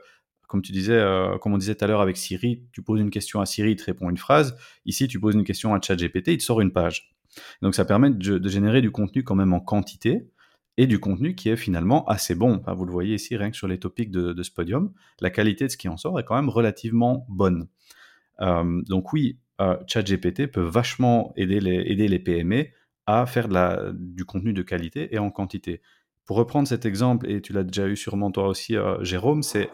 euh, 0.90 1.38
comme 1.38 1.54
on 1.54 1.58
disait 1.58 1.74
tout 1.74 1.84
à 1.84 1.88
l'heure 1.88 2.00
avec 2.00 2.16
Siri, 2.16 2.64
tu 2.72 2.82
poses 2.82 3.00
une 3.00 3.10
question 3.10 3.40
à 3.40 3.46
Siri, 3.46 3.72
il 3.72 3.76
te 3.76 3.84
répond 3.84 4.10
une 4.10 4.16
phrase. 4.16 4.56
Ici, 4.86 5.06
tu 5.06 5.20
poses 5.20 5.34
une 5.34 5.44
question 5.44 5.74
à 5.74 5.80
ChatGPT, 5.80 6.28
il 6.28 6.38
te 6.38 6.42
sort 6.42 6.60
une 6.60 6.72
page. 6.72 7.14
Donc 7.62 7.74
ça 7.74 7.84
permet 7.84 8.10
de, 8.10 8.48
générer 8.48 8.80
du 8.80 8.90
contenu 8.90 9.22
quand 9.22 9.34
même 9.34 9.52
en 9.52 9.60
quantité 9.60 10.28
et 10.76 10.86
du 10.86 10.98
contenu 10.98 11.34
qui 11.34 11.50
est 11.50 11.56
finalement 11.56 12.04
assez 12.06 12.34
bon. 12.34 12.62
Vous 12.66 12.84
le 12.84 12.92
voyez 12.92 13.16
ici, 13.16 13.36
rien 13.36 13.50
que 13.50 13.56
sur 13.56 13.68
les 13.68 13.78
topics 13.78 14.10
de, 14.10 14.42
ce 14.42 14.50
podium, 14.50 14.92
la 15.20 15.30
qualité 15.30 15.66
de 15.66 15.70
ce 15.70 15.76
qui 15.76 15.88
en 15.88 15.96
sort 15.96 16.18
est 16.18 16.24
quand 16.24 16.36
même 16.36 16.48
relativement 16.48 17.26
bonne. 17.28 17.68
Euh, 18.40 18.82
donc 18.88 19.12
oui, 19.12 19.38
ChatGPT 19.86 20.46
peut 20.46 20.62
vachement 20.62 21.32
aider 21.36 21.60
les 21.60 22.18
PME 22.18 22.68
à 23.08 23.24
faire 23.24 23.48
du 23.94 24.26
contenu 24.26 24.52
de 24.52 24.60
qualité 24.60 25.14
et 25.14 25.18
en 25.18 25.30
quantité. 25.30 25.80
Pour 26.26 26.36
reprendre 26.36 26.68
cet 26.68 26.84
exemple, 26.84 27.28
et 27.30 27.40
tu 27.40 27.54
l'as 27.54 27.64
déjà 27.64 27.88
eu 27.88 27.96
sûrement 27.96 28.30
toi 28.30 28.48
aussi, 28.48 28.76
Jérôme, 29.00 29.42
c'est 29.42 29.70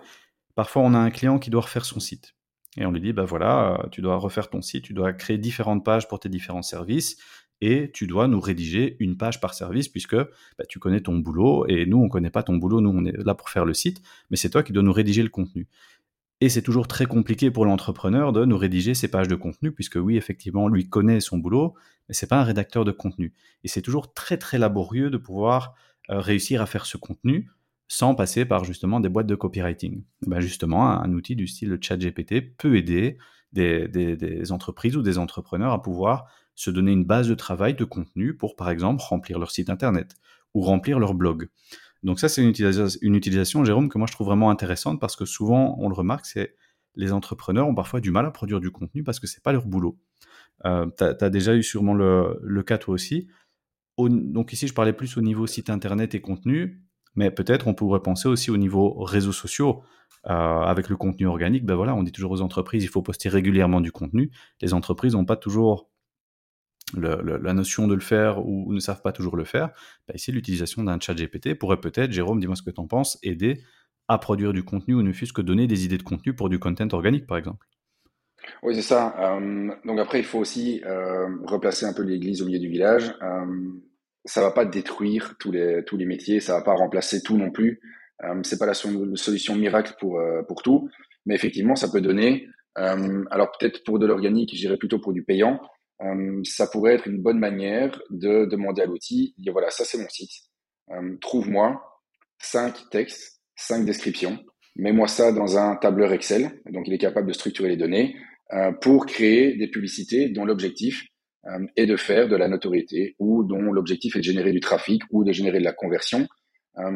parfois 0.54 0.82
on 0.82 0.94
a 0.94 0.98
un 0.98 1.10
client 1.10 1.40
qui 1.40 1.50
doit 1.50 1.62
refaire 1.62 1.84
son 1.84 1.98
site. 1.98 2.36
Et 2.76 2.86
on 2.86 2.92
lui 2.92 3.00
dit, 3.00 3.12
bah 3.12 3.24
voilà, 3.24 3.86
tu 3.90 4.02
dois 4.02 4.18
refaire 4.18 4.48
ton 4.50 4.62
site, 4.62 4.84
tu 4.84 4.94
dois 4.94 5.12
créer 5.12 5.36
différentes 5.36 5.84
pages 5.84 6.06
pour 6.06 6.20
tes 6.20 6.28
différents 6.28 6.62
services 6.62 7.16
et 7.60 7.90
tu 7.92 8.06
dois 8.06 8.28
nous 8.28 8.40
rédiger 8.40 8.96
une 9.00 9.16
page 9.16 9.40
par 9.40 9.52
service 9.52 9.88
puisque 9.88 10.16
bah, 10.16 10.64
tu 10.68 10.78
connais 10.78 11.00
ton 11.00 11.18
boulot 11.18 11.66
et 11.66 11.86
nous, 11.86 11.98
on 11.98 12.08
connaît 12.08 12.30
pas 12.30 12.44
ton 12.44 12.56
boulot, 12.56 12.80
nous, 12.80 12.90
on 12.90 13.04
est 13.04 13.16
là 13.24 13.34
pour 13.34 13.50
faire 13.50 13.64
le 13.64 13.74
site, 13.74 14.00
mais 14.30 14.36
c'est 14.36 14.50
toi 14.50 14.62
qui 14.62 14.72
dois 14.72 14.84
nous 14.84 14.92
rédiger 14.92 15.24
le 15.24 15.28
contenu. 15.28 15.66
Et 16.44 16.50
c'est 16.50 16.60
toujours 16.60 16.86
très 16.86 17.06
compliqué 17.06 17.50
pour 17.50 17.64
l'entrepreneur 17.64 18.34
de 18.34 18.44
nous 18.44 18.58
rédiger 18.58 18.92
ces 18.92 19.08
pages 19.08 19.28
de 19.28 19.34
contenu, 19.34 19.72
puisque 19.72 19.96
oui, 19.96 20.18
effectivement, 20.18 20.68
lui 20.68 20.90
connaît 20.90 21.20
son 21.20 21.38
boulot, 21.38 21.72
mais 22.06 22.14
c'est 22.14 22.26
pas 22.26 22.38
un 22.38 22.44
rédacteur 22.44 22.84
de 22.84 22.92
contenu. 22.92 23.32
Et 23.62 23.68
c'est 23.68 23.80
toujours 23.80 24.12
très 24.12 24.36
très 24.36 24.58
laborieux 24.58 25.08
de 25.08 25.16
pouvoir 25.16 25.74
euh, 26.10 26.20
réussir 26.20 26.60
à 26.60 26.66
faire 26.66 26.84
ce 26.84 26.98
contenu 26.98 27.50
sans 27.88 28.14
passer 28.14 28.44
par 28.44 28.62
justement 28.62 29.00
des 29.00 29.08
boîtes 29.08 29.26
de 29.26 29.34
copywriting. 29.34 30.04
Ben 30.26 30.40
justement, 30.40 30.90
un, 30.90 31.10
outil 31.14 31.34
du 31.34 31.46
style 31.46 31.78
chat 31.80 31.96
GPT 31.96 32.54
peut 32.58 32.76
aider 32.76 33.16
des, 33.54 34.52
entreprises 34.52 34.98
ou 34.98 35.02
des 35.02 35.16
entrepreneurs 35.16 35.72
à 35.72 35.80
pouvoir 35.80 36.26
se 36.54 36.70
donner 36.70 36.92
une 36.92 37.06
base 37.06 37.26
de 37.26 37.34
travail 37.34 37.72
de 37.72 37.84
contenu 37.84 38.36
pour, 38.36 38.54
par 38.54 38.68
exemple, 38.68 39.02
remplir 39.02 39.38
leur 39.38 39.50
site 39.50 39.70
internet 39.70 40.12
ou 40.52 40.60
remplir 40.60 40.98
leur 40.98 41.14
blog. 41.14 41.48
Donc 42.04 42.20
ça, 42.20 42.28
c'est 42.28 42.42
une, 42.42 42.50
utilisation, 43.14 43.64
Jérôme, 43.64 43.88
que 43.88 43.96
moi 43.96 44.06
je 44.06 44.12
trouve 44.12 44.26
vraiment 44.26 44.50
intéressante 44.50 45.00
parce 45.00 45.16
que 45.16 45.24
souvent, 45.24 45.76
on 45.80 45.88
le 45.88 45.94
remarque, 45.94 46.26
c'est 46.26 46.54
les 46.96 47.12
entrepreneurs 47.12 47.66
ont 47.66 47.74
parfois 47.74 48.00
du 48.00 48.10
mal 48.10 48.26
à 48.26 48.30
produire 48.30 48.60
du 48.60 48.70
contenu 48.70 49.02
parce 49.02 49.18
que 49.18 49.26
c'est 49.26 49.42
pas 49.42 49.52
leur 49.52 49.66
boulot. 49.66 49.98
Euh, 50.66 50.86
tu 50.96 51.02
as, 51.02 51.30
déjà 51.30 51.56
eu 51.56 51.62
sûrement 51.62 51.94
le, 51.94 52.38
le 52.42 52.62
cas 52.62 52.78
toi 52.78 52.94
aussi. 52.94 53.28
donc 53.98 54.52
ici, 54.52 54.68
je 54.68 54.74
parlais 54.74 54.92
plus 54.92 55.16
au 55.16 55.22
niveau 55.22 55.46
site 55.46 55.70
internet 55.70 56.14
et 56.14 56.20
contenu, 56.20 56.82
mais 57.16 57.30
peut-être 57.30 57.68
on 57.68 57.74
pourrait 57.74 58.02
penser 58.02 58.28
aussi 58.28 58.50
au 58.50 58.58
niveau 58.58 59.02
réseaux 59.02 59.32
sociaux. 59.32 59.82
Euh, 60.26 60.32
avec 60.32 60.88
le 60.88 60.96
contenu 60.96 61.26
organique, 61.26 61.66
ben 61.66 61.74
voilà, 61.74 61.94
on 61.94 62.02
dit 62.02 62.12
toujours 62.12 62.30
aux 62.30 62.40
entreprises, 62.40 62.82
il 62.82 62.88
faut 62.88 63.02
poster 63.02 63.28
régulièrement 63.28 63.82
du 63.82 63.92
contenu. 63.92 64.30
Les 64.62 64.72
entreprises 64.72 65.12
n'ont 65.12 65.26
pas 65.26 65.36
toujours 65.36 65.90
la 67.00 67.52
notion 67.52 67.86
de 67.88 67.94
le 67.94 68.00
faire 68.00 68.44
ou, 68.46 68.72
ne 68.72 68.80
savent 68.80 69.02
pas 69.02 69.12
toujours 69.12 69.36
le 69.36 69.44
faire, 69.44 69.70
bah 70.08 70.14
ici 70.14 70.32
l'utilisation 70.32 70.82
d'un 70.84 70.98
chat 71.00 71.14
GPT 71.14 71.54
pourrait 71.54 71.80
peut-être, 71.80 72.12
Jérôme, 72.12 72.40
dis-moi 72.40 72.56
ce 72.56 72.62
que 72.62 72.70
tu 72.70 72.80
en 72.80 72.86
penses, 72.86 73.18
aider 73.22 73.60
à 74.08 74.18
produire 74.18 74.52
du 74.52 74.64
contenu 74.64 74.94
ou 74.94 75.02
ne 75.02 75.12
fût-ce 75.12 75.32
que 75.32 75.42
donner 75.42 75.66
des 75.66 75.84
idées 75.84 75.98
de 75.98 76.02
contenu 76.02 76.34
pour 76.34 76.48
du 76.48 76.58
content 76.58 76.88
organique, 76.92 77.26
par 77.26 77.38
exemple. 77.38 77.66
Oui, 78.62 78.74
c'est 78.74 78.82
ça. 78.82 79.14
Euh, 79.18 79.70
donc 79.84 79.98
après, 79.98 80.18
il 80.18 80.24
faut 80.24 80.38
aussi 80.38 80.82
euh, 80.84 81.26
replacer 81.44 81.86
un 81.86 81.92
peu 81.92 82.02
l'église 82.02 82.42
au 82.42 82.46
milieu 82.46 82.58
du 82.58 82.68
village. 82.68 83.14
Euh, 83.22 83.72
ça 84.24 84.40
va 84.40 84.50
pas 84.50 84.64
détruire 84.64 85.34
tous 85.38 85.52
les, 85.52 85.84
tous 85.84 85.96
les 85.96 86.06
métiers, 86.06 86.40
ça 86.40 86.54
va 86.54 86.62
pas 86.62 86.74
remplacer 86.74 87.22
tout 87.22 87.36
non 87.36 87.50
plus. 87.50 87.80
Euh, 88.22 88.40
c'est 88.42 88.58
pas 88.58 88.66
la 88.66 88.74
solution 88.74 89.54
miracle 89.54 89.94
pour, 89.98 90.18
euh, 90.18 90.42
pour 90.42 90.62
tout, 90.62 90.88
mais 91.26 91.34
effectivement, 91.34 91.76
ça 91.76 91.88
peut 91.90 92.00
donner. 92.00 92.48
alors 92.76 93.52
peut-être 93.58 93.84
pour 93.84 93.98
de 93.98 94.06
l'organique, 94.06 94.50
j'irais 94.54 94.76
plutôt 94.76 94.98
pour 94.98 95.12
du 95.12 95.22
payant. 95.22 95.60
Euh, 96.02 96.42
ça 96.44 96.66
pourrait 96.66 96.94
être 96.94 97.06
une 97.06 97.22
bonne 97.22 97.38
manière 97.38 98.00
de 98.10 98.46
demander 98.46 98.82
à 98.82 98.86
l'outil, 98.86 99.34
dire 99.38 99.52
voilà, 99.52 99.70
ça 99.70 99.84
c'est 99.84 99.98
mon 99.98 100.08
site, 100.08 100.32
euh, 100.90 101.16
trouve-moi 101.20 101.82
cinq 102.38 102.90
textes, 102.90 103.40
cinq 103.56 103.84
descriptions, 103.84 104.38
mets-moi 104.76 105.06
ça 105.06 105.32
dans 105.32 105.56
un 105.56 105.76
tableur 105.76 106.12
Excel, 106.12 106.60
donc 106.70 106.88
il 106.88 106.94
est 106.94 106.98
capable 106.98 107.28
de 107.28 107.32
structurer 107.32 107.68
les 107.68 107.76
données, 107.76 108.16
euh, 108.52 108.72
pour 108.72 109.06
créer 109.06 109.56
des 109.56 109.68
publicités 109.68 110.28
dont 110.28 110.44
l'objectif 110.44 111.04
est 111.76 111.84
de 111.84 111.96
faire 111.96 112.26
de 112.26 112.36
la 112.36 112.48
notoriété 112.48 113.16
ou 113.18 113.44
dont 113.44 113.70
l'objectif 113.70 114.16
est 114.16 114.20
de 114.20 114.24
générer 114.24 114.50
du 114.50 114.60
trafic 114.60 115.02
ou 115.10 115.24
de 115.24 115.32
générer 115.32 115.58
de 115.58 115.64
la 115.64 115.74
conversion. 115.74 116.26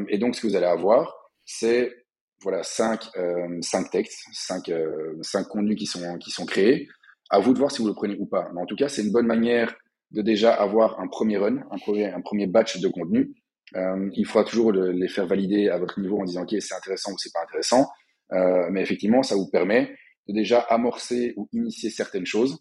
et 0.08 0.16
donc 0.16 0.34
ce 0.34 0.40
que 0.40 0.46
vous 0.46 0.56
allez 0.56 0.64
avoir, 0.64 1.14
c'est 1.44 2.06
voilà 2.40 2.62
cinq, 2.62 3.10
cinq 3.60 3.90
textes, 3.90 4.24
cinq, 4.32 4.72
cinq 5.20 5.48
contenus 5.48 5.76
qui 5.76 5.84
sont, 5.84 6.16
qui 6.16 6.30
sont 6.30 6.46
créés 6.46 6.88
à 7.30 7.38
vous 7.38 7.52
de 7.52 7.58
voir 7.58 7.70
si 7.70 7.82
vous 7.82 7.88
le 7.88 7.94
prenez 7.94 8.16
ou 8.18 8.26
pas. 8.26 8.50
Mais 8.54 8.60
en 8.60 8.66
tout 8.66 8.76
cas, 8.76 8.88
c'est 8.88 9.02
une 9.02 9.12
bonne 9.12 9.26
manière 9.26 9.74
de 10.10 10.22
déjà 10.22 10.52
avoir 10.52 11.00
un 11.00 11.08
premier 11.08 11.36
run, 11.36 11.58
un 11.70 11.78
premier, 11.78 12.06
un 12.06 12.20
premier 12.20 12.46
batch 12.46 12.80
de 12.80 12.88
contenu. 12.88 13.34
Euh, 13.76 14.08
il 14.14 14.24
faudra 14.24 14.48
toujours 14.48 14.72
les 14.72 15.08
faire 15.08 15.26
valider 15.26 15.68
à 15.68 15.78
votre 15.78 16.00
niveau 16.00 16.18
en 16.18 16.24
disant 16.24 16.42
ok 16.44 16.54
c'est 16.58 16.74
intéressant 16.74 17.12
ou 17.12 17.18
c'est 17.18 17.32
pas 17.32 17.42
intéressant. 17.42 17.86
Euh, 18.32 18.68
mais 18.70 18.82
effectivement, 18.82 19.22
ça 19.22 19.34
vous 19.34 19.48
permet 19.50 19.94
de 20.26 20.34
déjà 20.34 20.60
amorcer 20.60 21.34
ou 21.36 21.48
initier 21.52 21.90
certaines 21.90 22.26
choses, 22.26 22.58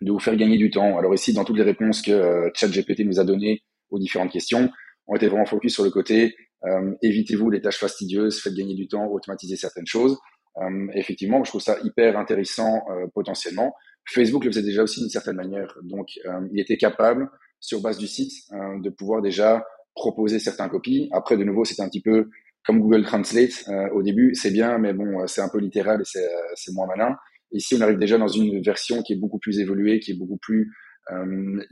de 0.00 0.12
vous 0.12 0.20
faire 0.20 0.36
gagner 0.36 0.56
du 0.56 0.70
temps. 0.70 0.96
Alors 0.98 1.14
ici, 1.14 1.32
dans 1.32 1.44
toutes 1.44 1.58
les 1.58 1.64
réponses 1.64 2.02
que 2.02 2.12
euh, 2.12 2.50
ChatGPT 2.54 3.00
nous 3.00 3.18
a 3.18 3.24
données 3.24 3.62
aux 3.90 3.98
différentes 3.98 4.30
questions, 4.30 4.70
on 5.06 5.16
était 5.16 5.26
vraiment 5.26 5.46
focus 5.46 5.74
sur 5.74 5.84
le 5.84 5.90
côté 5.90 6.36
euh, 6.64 6.94
évitez-vous 7.02 7.50
les 7.50 7.60
tâches 7.60 7.78
fastidieuses, 7.78 8.40
faites 8.40 8.54
gagner 8.54 8.74
du 8.74 8.88
temps, 8.88 9.06
automatisez 9.06 9.56
certaines 9.56 9.86
choses. 9.86 10.18
Euh, 10.60 10.88
effectivement, 10.94 11.44
je 11.44 11.50
trouve 11.50 11.60
ça 11.60 11.76
hyper 11.84 12.18
intéressant 12.18 12.82
euh, 12.90 13.06
potentiellement. 13.14 13.74
Facebook 14.10 14.44
le 14.44 14.50
faisait 14.50 14.62
déjà 14.62 14.82
aussi 14.82 15.00
d'une 15.00 15.08
certaine 15.08 15.36
manière. 15.36 15.76
Donc, 15.82 16.08
euh, 16.26 16.40
il 16.52 16.60
était 16.60 16.76
capable, 16.76 17.28
sur 17.60 17.80
base 17.80 17.98
du 17.98 18.06
site, 18.06 18.32
de 18.52 18.88
pouvoir 18.88 19.20
déjà 19.20 19.66
proposer 19.96 20.38
certains 20.38 20.68
copies. 20.68 21.08
Après, 21.10 21.36
de 21.36 21.42
nouveau, 21.42 21.64
c'était 21.64 21.82
un 21.82 21.88
petit 21.88 22.00
peu 22.00 22.30
comme 22.64 22.78
Google 22.78 23.02
Translate. 23.02 23.68
au 23.92 24.02
début, 24.02 24.32
c'est 24.36 24.52
bien, 24.52 24.78
mais 24.78 24.92
bon, 24.92 25.26
c'est 25.26 25.40
un 25.40 25.48
peu 25.48 25.58
littéral 25.58 26.00
et 26.00 26.04
c'est 26.04 26.72
moins 26.72 26.86
malin. 26.86 27.16
Ici, 27.50 27.74
on 27.76 27.80
arrive 27.80 27.98
déjà 27.98 28.16
dans 28.16 28.28
une 28.28 28.62
version 28.62 29.02
qui 29.02 29.14
est 29.14 29.16
beaucoup 29.16 29.40
plus 29.40 29.58
évoluée, 29.58 29.98
qui 29.98 30.12
est 30.12 30.16
beaucoup 30.16 30.36
plus 30.36 30.70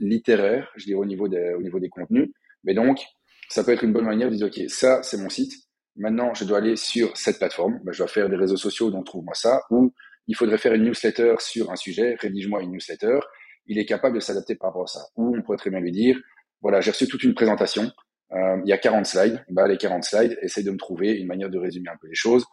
littéraire, 0.01 0.69
je 0.75 0.87
dirais, 0.87 0.99
au 0.99 1.05
niveau, 1.05 1.29
des, 1.29 1.53
au 1.57 1.61
niveau 1.61 1.79
des 1.79 1.87
contenus. 1.87 2.31
Mais 2.65 2.73
donc, 2.73 2.99
ça 3.47 3.63
peut 3.63 3.71
être 3.71 3.83
une 3.83 3.93
bonne 3.93 4.05
manière 4.05 4.29
de 4.29 4.35
dire, 4.35 4.47
OK, 4.47 4.59
ça, 4.67 5.01
c'est 5.03 5.17
mon 5.17 5.29
site. 5.29 5.53
Maintenant, 5.95 6.33
je 6.33 6.43
dois 6.43 6.59
aller 6.59 6.75
sur 6.75 7.15
cette 7.17 7.37
plateforme. 7.37 7.79
Ben, 7.83 7.91
je 7.91 7.99
dois 7.99 8.07
faire 8.07 8.29
des 8.29 8.35
réseaux 8.35 8.57
sociaux, 8.57 8.91
donc 8.91 9.05
trouve-moi 9.05 9.33
ça. 9.33 9.61
Ou 9.71 9.93
il 10.27 10.35
faudrait 10.35 10.57
faire 10.57 10.73
une 10.73 10.83
newsletter 10.83 11.35
sur 11.39 11.71
un 11.71 11.75
sujet. 11.75 12.15
Rédige-moi 12.19 12.61
une 12.61 12.71
newsletter. 12.71 13.19
Il 13.65 13.79
est 13.79 13.85
capable 13.85 14.15
de 14.15 14.19
s'adapter 14.19 14.55
par 14.55 14.69
rapport 14.69 14.83
à 14.83 14.87
ça. 14.87 15.05
Ou 15.15 15.35
on 15.37 15.41
pourrait 15.41 15.57
très 15.57 15.69
bien 15.69 15.79
lui 15.79 15.91
dire, 15.91 16.19
voilà, 16.61 16.81
j'ai 16.81 16.91
reçu 16.91 17.07
toute 17.07 17.23
une 17.23 17.33
présentation. 17.33 17.91
Euh, 18.33 18.61
il 18.63 18.69
y 18.69 18.73
a 18.73 18.77
40 18.77 19.05
slides. 19.05 19.43
Ben, 19.49 19.67
les 19.67 19.77
40 19.77 20.03
slides, 20.03 20.37
essaye 20.41 20.63
de 20.63 20.71
me 20.71 20.77
trouver 20.77 21.11
une 21.11 21.27
manière 21.27 21.49
de 21.49 21.57
résumer 21.57 21.89
un 21.89 21.97
peu 21.99 22.07
les 22.07 22.15
choses. 22.15 22.45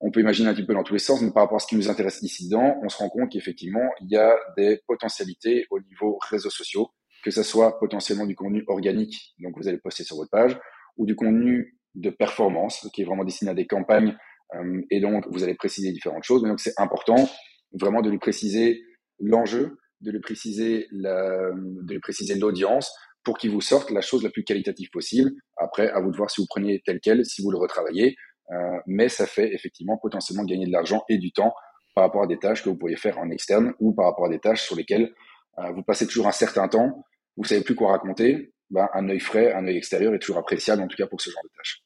On 0.00 0.12
peut 0.12 0.20
imaginer 0.20 0.48
un 0.48 0.54
petit 0.54 0.64
peu 0.64 0.74
dans 0.74 0.84
tous 0.84 0.92
les 0.92 1.00
sens, 1.00 1.20
mais 1.22 1.32
par 1.32 1.42
rapport 1.42 1.56
à 1.56 1.58
ce 1.58 1.66
qui 1.66 1.74
nous 1.74 1.90
intéresse 1.90 2.22
ici 2.22 2.48
dedans, 2.48 2.78
on 2.82 2.88
se 2.88 2.96
rend 2.98 3.08
compte 3.08 3.32
qu'effectivement, 3.32 3.90
il 4.00 4.10
y 4.10 4.16
a 4.16 4.36
des 4.56 4.80
potentialités 4.86 5.66
au 5.70 5.80
niveau 5.80 6.18
réseaux 6.30 6.50
sociaux, 6.50 6.90
que 7.24 7.32
ce 7.32 7.42
soit 7.42 7.80
potentiellement 7.80 8.26
du 8.26 8.36
contenu 8.36 8.62
organique, 8.68 9.34
donc 9.40 9.56
vous 9.56 9.66
allez 9.66 9.78
poster 9.78 10.04
sur 10.04 10.16
votre 10.16 10.30
page, 10.30 10.56
ou 10.96 11.04
du 11.04 11.16
contenu 11.16 11.76
de 11.96 12.10
performance 12.10 12.88
qui 12.92 13.02
est 13.02 13.04
vraiment 13.04 13.24
destiné 13.24 13.50
à 13.50 13.54
des 13.54 13.66
campagnes. 13.66 14.16
Euh, 14.54 14.80
et 14.90 15.00
donc, 15.00 15.26
vous 15.30 15.44
allez 15.44 15.54
préciser 15.54 15.92
différentes 15.92 16.24
choses. 16.24 16.42
Mais 16.42 16.48
donc, 16.48 16.60
c'est 16.60 16.78
important 16.78 17.28
vraiment 17.72 18.00
de 18.00 18.10
lui 18.10 18.18
préciser 18.18 18.82
l'enjeu, 19.18 19.78
de 20.00 20.10
lui 20.10 20.20
préciser 20.20 20.86
la, 20.90 21.50
de 21.52 21.92
lui 21.92 22.00
préciser 22.00 22.34
l'audience 22.34 22.92
pour 23.24 23.36
qu'il 23.36 23.50
vous 23.50 23.60
sorte 23.60 23.90
la 23.90 24.00
chose 24.00 24.22
la 24.22 24.30
plus 24.30 24.44
qualitative 24.44 24.88
possible. 24.90 25.32
Après, 25.56 25.90
à 25.90 26.00
vous 26.00 26.10
de 26.10 26.16
voir 26.16 26.30
si 26.30 26.40
vous 26.40 26.46
prenez 26.48 26.80
tel 26.84 27.00
quel, 27.00 27.24
si 27.24 27.42
vous 27.42 27.50
le 27.50 27.58
retravaillez. 27.58 28.16
Euh, 28.50 28.78
mais 28.86 29.08
ça 29.08 29.26
fait 29.26 29.52
effectivement 29.52 29.98
potentiellement 29.98 30.44
gagner 30.44 30.66
de 30.66 30.72
l'argent 30.72 31.04
et 31.08 31.18
du 31.18 31.32
temps 31.32 31.52
par 31.94 32.04
rapport 32.04 32.22
à 32.22 32.26
des 32.26 32.38
tâches 32.38 32.62
que 32.62 32.70
vous 32.70 32.76
pourriez 32.76 32.96
faire 32.96 33.18
en 33.18 33.28
externe 33.30 33.74
ou 33.80 33.92
par 33.92 34.06
rapport 34.06 34.26
à 34.26 34.28
des 34.30 34.38
tâches 34.38 34.62
sur 34.62 34.76
lesquelles 34.76 35.12
euh, 35.58 35.70
vous 35.72 35.82
passez 35.82 36.06
toujours 36.06 36.28
un 36.28 36.32
certain 36.32 36.68
temps, 36.68 37.04
vous 37.36 37.44
savez 37.44 37.62
plus 37.62 37.74
quoi 37.74 37.90
raconter, 37.90 38.54
ben, 38.70 38.88
un 38.94 39.08
œil 39.08 39.20
frais, 39.20 39.52
un 39.52 39.66
œil 39.66 39.76
extérieur 39.76 40.14
est 40.14 40.18
toujours 40.18 40.38
appréciable, 40.38 40.82
en 40.82 40.86
tout 40.86 40.96
cas 40.96 41.06
pour 41.06 41.20
ce 41.20 41.30
genre 41.30 41.42
de 41.42 41.50
tâches. 41.56 41.82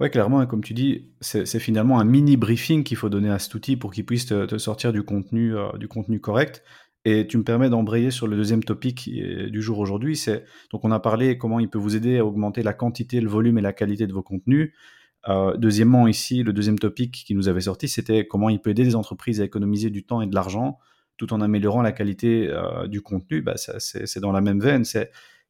Oui, 0.00 0.10
clairement, 0.10 0.44
comme 0.46 0.62
tu 0.62 0.74
dis, 0.74 1.12
c'est 1.20 1.60
finalement 1.60 2.00
un 2.00 2.04
mini 2.04 2.36
briefing 2.36 2.82
qu'il 2.82 2.96
faut 2.96 3.08
donner 3.08 3.30
à 3.30 3.38
cet 3.38 3.54
outil 3.54 3.76
pour 3.76 3.92
qu'il 3.92 4.04
puisse 4.04 4.26
te, 4.26 4.58
sortir 4.58 4.92
du 4.92 5.04
contenu, 5.04 5.56
euh, 5.56 5.70
du 5.78 5.86
contenu 5.86 6.20
correct. 6.20 6.64
Et 7.04 7.26
tu 7.26 7.36
me 7.36 7.44
permets 7.44 7.68
d'embrayer 7.68 8.10
sur 8.10 8.26
le 8.26 8.36
deuxième 8.36 8.64
topic 8.64 9.10
du 9.10 9.62
jour 9.62 9.78
aujourd'hui. 9.78 10.22
Donc 10.72 10.84
on 10.84 10.90
a 10.90 10.98
parlé 10.98 11.36
comment 11.36 11.60
il 11.60 11.68
peut 11.68 11.78
vous 11.78 11.96
aider 11.96 12.18
à 12.18 12.24
augmenter 12.24 12.62
la 12.62 12.72
quantité, 12.72 13.20
le 13.20 13.28
volume 13.28 13.58
et 13.58 13.60
la 13.60 13.74
qualité 13.74 14.06
de 14.06 14.12
vos 14.14 14.22
contenus. 14.22 14.72
Euh, 15.28 15.56
deuxièmement, 15.56 16.06
ici, 16.06 16.42
le 16.42 16.52
deuxième 16.52 16.78
topic 16.78 17.12
qui 17.12 17.34
nous 17.34 17.48
avait 17.48 17.62
sorti, 17.62 17.88
c'était 17.88 18.26
comment 18.26 18.48
il 18.48 18.60
peut 18.60 18.70
aider 18.70 18.84
les 18.84 18.94
entreprises 18.94 19.40
à 19.40 19.44
économiser 19.44 19.90
du 19.90 20.04
temps 20.04 20.20
et 20.20 20.26
de 20.26 20.34
l'argent 20.34 20.78
tout 21.16 21.32
en 21.32 21.40
améliorant 21.40 21.82
la 21.82 21.92
qualité 21.92 22.48
euh, 22.50 22.88
du 22.88 23.00
contenu. 23.00 23.40
Bah, 23.40 23.54
c'est 23.56 24.20
dans 24.20 24.32
la 24.32 24.40
même 24.40 24.60
veine. 24.60 24.84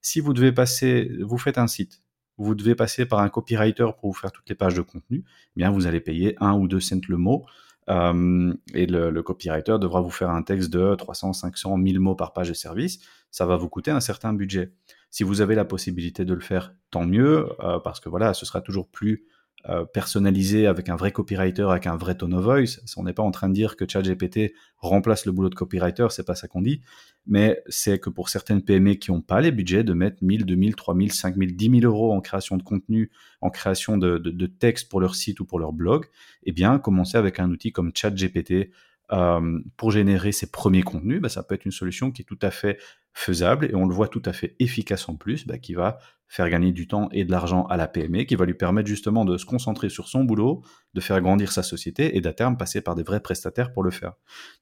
Si 0.00 0.20
vous 0.20 0.34
devez 0.34 0.52
passer, 0.52 1.10
vous 1.22 1.38
faites 1.38 1.56
un 1.56 1.66
site, 1.66 2.02
vous 2.38 2.54
devez 2.54 2.74
passer 2.74 3.06
par 3.06 3.20
un 3.20 3.28
copywriter 3.28 3.86
pour 3.98 4.10
vous 4.10 4.18
faire 4.18 4.32
toutes 4.32 4.48
les 4.48 4.54
pages 4.54 4.74
de 4.74 4.82
contenu, 4.82 5.24
eh 5.26 5.52
bien 5.56 5.70
vous 5.70 5.86
allez 5.86 6.00
payer 6.00 6.36
un 6.40 6.54
ou 6.54 6.68
deux 6.68 6.80
cents 6.80 7.00
le 7.08 7.16
mot. 7.16 7.44
Euh, 7.90 8.54
et 8.72 8.86
le, 8.86 9.22
copywriter 9.22 9.76
devra 9.78 10.00
vous 10.00 10.10
faire 10.10 10.30
un 10.30 10.42
texte 10.42 10.70
de 10.70 10.94
300, 10.94 11.34
500, 11.34 11.76
1000 11.76 12.00
mots 12.00 12.14
par 12.14 12.32
page 12.32 12.48
de 12.48 12.54
service. 12.54 13.00
Ça 13.30 13.46
va 13.46 13.56
vous 13.56 13.68
coûter 13.68 13.90
un 13.90 14.00
certain 14.00 14.32
budget. 14.32 14.72
Si 15.10 15.22
vous 15.22 15.40
avez 15.40 15.54
la 15.54 15.64
possibilité 15.64 16.24
de 16.24 16.34
le 16.34 16.40
faire, 16.40 16.74
tant 16.90 17.04
mieux, 17.04 17.48
euh, 17.60 17.78
parce 17.78 18.00
que 18.00 18.08
voilà, 18.08 18.34
ce 18.34 18.46
sera 18.46 18.60
toujours 18.60 18.88
plus 18.88 19.26
euh, 19.71 19.87
personnalisé 19.87 20.66
avec 20.66 20.90
un 20.90 20.97
vrai 20.97 21.11
copywriter, 21.11 21.62
avec 21.62 21.87
un 21.87 21.97
vrai 21.97 22.14
tone 22.16 22.35
of 22.35 22.44
voice. 22.44 22.80
On 22.99 23.04
n'est 23.04 23.14
pas 23.14 23.23
en 23.23 23.30
train 23.30 23.49
de 23.49 23.54
dire 23.54 23.76
que 23.76 23.87
ChatGPT 23.88 24.52
remplace 24.76 25.25
le 25.25 25.33
boulot 25.33 25.49
de 25.49 25.54
copywriter, 25.54 26.06
c'est 26.11 26.26
pas 26.26 26.35
ça 26.35 26.49
qu'on 26.49 26.61
dit, 26.61 26.83
mais 27.26 27.62
c'est 27.68 27.99
que 27.99 28.11
pour 28.11 28.28
certaines 28.28 28.61
PME 28.61 28.94
qui 28.94 29.11
n'ont 29.11 29.23
pas 29.23 29.40
les 29.40 29.52
budgets 29.52 29.83
de 29.83 29.94
mettre 29.94 30.18
1000, 30.23 30.44
2000, 30.44 30.76
3000, 30.76 31.12
5000, 31.12 31.56
10 31.56 31.80
000 31.80 31.92
euros 31.92 32.12
en 32.12 32.21
création 32.21 32.59
de 32.59 32.62
contenu, 32.62 33.11
en 33.40 33.49
création 33.49 33.97
de, 33.97 34.18
de, 34.18 34.47
texte 34.47 34.90
pour 34.90 35.00
leur 35.00 35.14
site 35.14 35.40
ou 35.40 35.47
pour 35.47 35.59
leur 35.59 35.73
blog, 35.73 36.06
eh 36.42 36.52
bien, 36.52 36.78
commencer 36.78 37.16
avec 37.16 37.40
un 37.40 37.50
outil 37.50 37.73
comme 37.73 37.90
ChatGPT 37.94 38.71
euh, 39.12 39.61
pour 39.76 39.90
générer 39.90 40.32
ses 40.32 40.50
premiers 40.50 40.82
contenus, 40.82 41.20
bah, 41.20 41.28
ça 41.28 41.42
peut 41.42 41.54
être 41.54 41.64
une 41.64 41.73
solution 41.73 42.11
qui 42.11 42.23
est 42.23 42.25
tout 42.25 42.38
à 42.42 42.50
fait 42.50 42.78
faisable 43.12 43.66
et 43.66 43.75
on 43.75 43.87
le 43.87 43.94
voit 43.94 44.08
tout 44.08 44.23
à 44.25 44.32
fait 44.32 44.56
efficace 44.58 45.08
en 45.08 45.16
plus, 45.16 45.46
bah, 45.46 45.58
qui 45.58 45.75
va 45.75 45.99
faire 46.26 46.49
gagner 46.50 46.73
du 46.73 46.88
temps 46.88 47.08
et 47.12 47.25
de 47.25 47.30
l'argent 47.30 47.64
à 47.66 47.76
la 47.76 47.87
PME, 47.87 48.25
qui 48.25 48.34
va 48.34 48.44
lui 48.44 48.54
permettre 48.54 48.88
justement 48.88 49.25
de 49.25 49.37
se 49.37 49.44
concentrer 49.44 49.88
sur 49.88 50.08
son 50.08 50.25
boulot, 50.25 50.62
de 50.94 51.00
faire 51.00 51.20
grandir 51.20 51.52
sa 51.52 51.62
société 51.62 52.16
et 52.16 52.20
d'à 52.20 52.32
terme 52.32 52.56
passer 52.56 52.80
par 52.80 52.96
des 52.96 53.04
vrais 53.04 53.20
prestataires 53.20 53.73
pour 53.73 53.84
le 53.84 53.90
faire. 53.90 54.14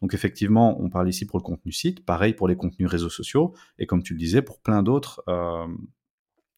Donc 0.03 0.13
effectivement, 0.13 0.79
on 0.83 0.91
parle 0.91 1.09
ici 1.09 1.25
pour 1.25 1.39
le 1.39 1.45
contenu 1.45 1.73
site, 1.73 2.05
pareil 2.05 2.35
pour 2.35 2.47
les 2.47 2.57
contenus 2.57 2.89
réseaux 2.89 3.09
sociaux 3.09 3.55
et 3.79 3.87
comme 3.87 4.03
tu 4.03 4.13
le 4.13 4.19
disais, 4.19 4.43
pour 4.43 4.61
plein 4.61 4.83
d'autres 4.83 5.23
euh, 5.29 5.67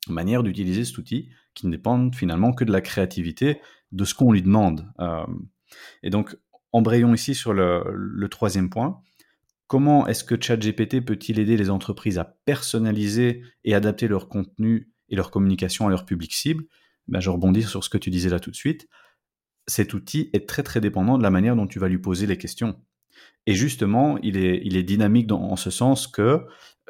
manières 0.09 0.43
d'utiliser 0.43 0.85
cet 0.85 0.99
outil 0.99 1.29
qui 1.55 1.67
ne 1.67 1.73
dépendent 1.73 2.15
finalement 2.15 2.53
que 2.53 2.65
de 2.65 2.73
la 2.73 2.81
créativité 2.81 3.61
de 3.93 4.05
ce 4.05 4.15
qu'on 4.15 4.33
lui 4.33 4.43
demande. 4.43 4.91
Euh, 4.99 5.25
et 6.03 6.11
donc 6.11 6.37
Embrayons 6.75 7.15
ici 7.15 7.37
sur 7.37 7.53
le, 7.53 8.27
troisième 8.29 8.69
point. 8.69 9.01
Comment 9.69 10.09
est-ce 10.09 10.25
que 10.25 10.35
ChatGPT 10.35 11.01
peut-il 11.01 11.39
aider 11.39 11.57
les 11.57 11.71
entreprises 11.71 12.19
à 12.19 12.25
personnaliser 12.25 13.45
et 13.63 13.77
adapter 13.77 14.09
leur 14.09 14.29
contenu 14.29 14.91
et 15.09 15.15
leur 15.15 15.31
communication 15.31 15.87
à 15.87 15.91
leur 15.91 16.05
public 16.05 16.35
cible? 16.35 16.65
Ben, 17.07 17.21
Je 17.21 17.31
rebondis 17.31 17.63
sur 17.63 17.85
ce 17.85 17.89
que 17.89 17.97
tu 17.97 18.11
disais 18.11 18.29
là 18.29 18.41
tout 18.41 18.51
de 18.51 18.57
suite. 18.57 18.89
Cet 19.69 19.95
outil 19.95 20.31
est 20.33 20.49
très 20.49 20.65
très 20.65 20.81
dépendant 20.81 21.17
de 21.17 21.23
la 21.23 21.31
manière 21.31 21.55
dont 21.55 21.69
tu 21.69 21.79
vas 21.79 21.87
lui 21.87 21.99
poser 21.99 22.27
les 22.27 22.39
questions. 22.39 22.83
Et 23.47 23.55
justement, 23.55 24.19
il 24.25 24.37
est, 24.37 24.61
il 24.65 24.77
est 24.77 24.83
dynamique 24.83 25.31
en 25.31 25.55
ce 25.55 25.71
sens 25.71 26.09
que 26.09 26.45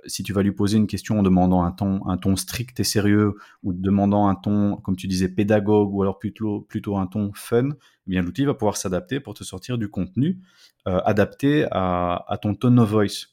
si 0.07 0.23
tu 0.23 0.33
vas 0.33 0.43
lui 0.43 0.53
poser 0.53 0.77
une 0.77 0.87
question 0.87 1.19
en 1.19 1.23
demandant 1.23 1.63
un 1.63 1.73
ton, 2.17 2.37
strict 2.37 2.79
et 2.81 2.85
sérieux 2.85 3.35
ou 3.63 3.73
demandant 3.73 4.29
un 4.29 4.35
ton, 4.35 4.77
comme 4.77 4.97
tu 4.97 5.07
disais, 5.07 5.29
pédagogue 5.29 5.93
ou 5.93 6.03
alors 6.03 6.19
plutôt, 6.19 6.67
un 6.97 7.07
ton 7.07 7.33
fun, 7.35 7.71
eh 7.71 8.11
bien 8.11 8.23
l'outil 8.23 8.45
va 8.45 8.55
pouvoir 8.55 8.77
s'adapter 8.77 9.21
pour 9.21 9.35
te 9.35 9.45
sortir 9.45 9.79
du 9.79 9.89
contenu 9.89 10.39
euh, 10.87 11.01
adapté 11.05 11.67
à, 11.71 12.39
ton 12.41 12.55
tone 12.55 12.79
of 12.79 12.91
voice. 12.91 13.29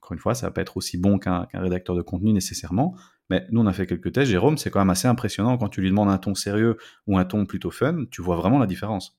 Encore 0.00 0.12
une 0.14 0.18
fois, 0.18 0.34
ça 0.34 0.46
va 0.46 0.52
pas 0.52 0.62
être 0.62 0.76
aussi 0.76 0.98
bon 0.98 1.18
qu'un 1.18 1.46
rédacteur 1.54 1.94
de 1.94 2.02
contenu 2.02 2.32
nécessairement, 2.32 2.94
mais 3.28 3.46
nous 3.50 3.60
on 3.60 3.66
a 3.66 3.72
fait 3.72 3.86
quelques 3.86 4.12
tests. 4.12 4.30
Jérôme, 4.30 4.58
c'est 4.58 4.70
quand 4.70 4.80
même 4.80 4.90
assez 4.90 5.08
impressionnant 5.08 5.56
quand 5.58 5.68
tu 5.68 5.80
lui 5.80 5.90
demandes 5.90 6.08
un 6.08 6.18
ton 6.18 6.34
sérieux 6.34 6.76
ou 7.06 7.18
un 7.18 7.24
ton 7.24 7.46
plutôt 7.46 7.70
fun, 7.70 8.04
tu 8.10 8.22
vois 8.22 8.36
vraiment 8.36 8.58
la 8.58 8.66
différence. 8.66 9.16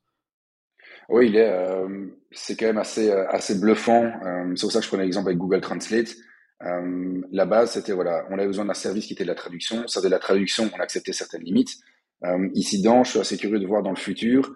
Oui, 1.10 1.32
euh, 1.36 2.08
c'est 2.32 2.56
quand 2.56 2.68
même 2.68 2.78
assez, 2.78 3.10
euh, 3.12 3.28
assez 3.30 3.60
bluffant. 3.60 4.12
c'est 4.56 4.62
pour 4.62 4.72
ça 4.72 4.80
que 4.80 4.86
je 4.86 4.90
prenais 4.90 5.04
l'exemple 5.04 5.30
avec 5.30 5.38
Google 5.38 5.62
Translate. 5.62 6.16
Euh, 6.65 7.22
la 7.32 7.46
base, 7.46 7.72
c'était 7.72 7.94
voilà, 7.94 8.25
on 8.30 8.34
avait 8.34 8.48
besoin 8.48 8.65
d'un 8.65 8.74
service 8.74 9.06
qui 9.08 9.13
était 9.13 9.24
de 9.24 9.30
la 9.30 9.36
traduction. 9.36 9.88
Ça, 9.88 10.01
de 10.01 10.08
la 10.08 10.20
traduction, 10.20 10.70
on 10.75 10.80
acceptait 10.80 11.13
certaines 11.13 11.44
limites. 11.44 11.77
Euh, 12.24 12.50
ici, 12.53 12.82
dans, 12.82 13.03
je 13.03 13.12
suis 13.12 13.20
assez 13.20 13.38
curieux 13.38 13.60
de 13.60 13.65
voir 13.65 13.82
dans 13.82 13.89
le 13.89 13.96
futur 13.96 14.53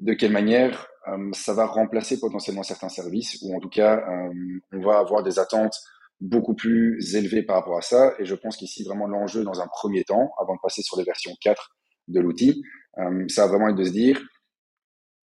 de 0.00 0.12
quelle 0.12 0.32
manière 0.32 0.88
euh, 1.08 1.30
ça 1.32 1.54
va 1.54 1.66
remplacer 1.66 2.18
potentiellement 2.18 2.64
certains 2.64 2.88
services, 2.88 3.38
ou 3.42 3.56
en 3.56 3.60
tout 3.60 3.68
cas, 3.68 4.04
on 4.72 4.80
va 4.80 4.98
avoir 4.98 5.22
des 5.22 5.38
attentes 5.38 5.78
beaucoup 6.20 6.54
plus 6.54 7.14
élevées 7.14 7.42
par 7.42 7.56
rapport 7.56 7.78
à 7.78 7.82
ça. 7.82 8.14
Et 8.18 8.24
je 8.24 8.34
pense 8.34 8.56
qu'ici, 8.56 8.82
vraiment, 8.84 9.06
l'enjeu 9.06 9.44
dans 9.44 9.60
un 9.60 9.68
premier 9.68 10.04
temps, 10.04 10.32
avant 10.40 10.54
de 10.54 10.60
passer 10.60 10.82
sur 10.82 10.98
les 10.98 11.04
versions 11.04 11.32
4 11.40 11.70
de 12.08 12.20
l'outil, 12.20 12.62
ça 13.28 13.42
va 13.42 13.48
vraiment 13.48 13.68
être 13.68 13.76
de 13.76 13.84
se 13.84 13.92
dire, 13.92 14.20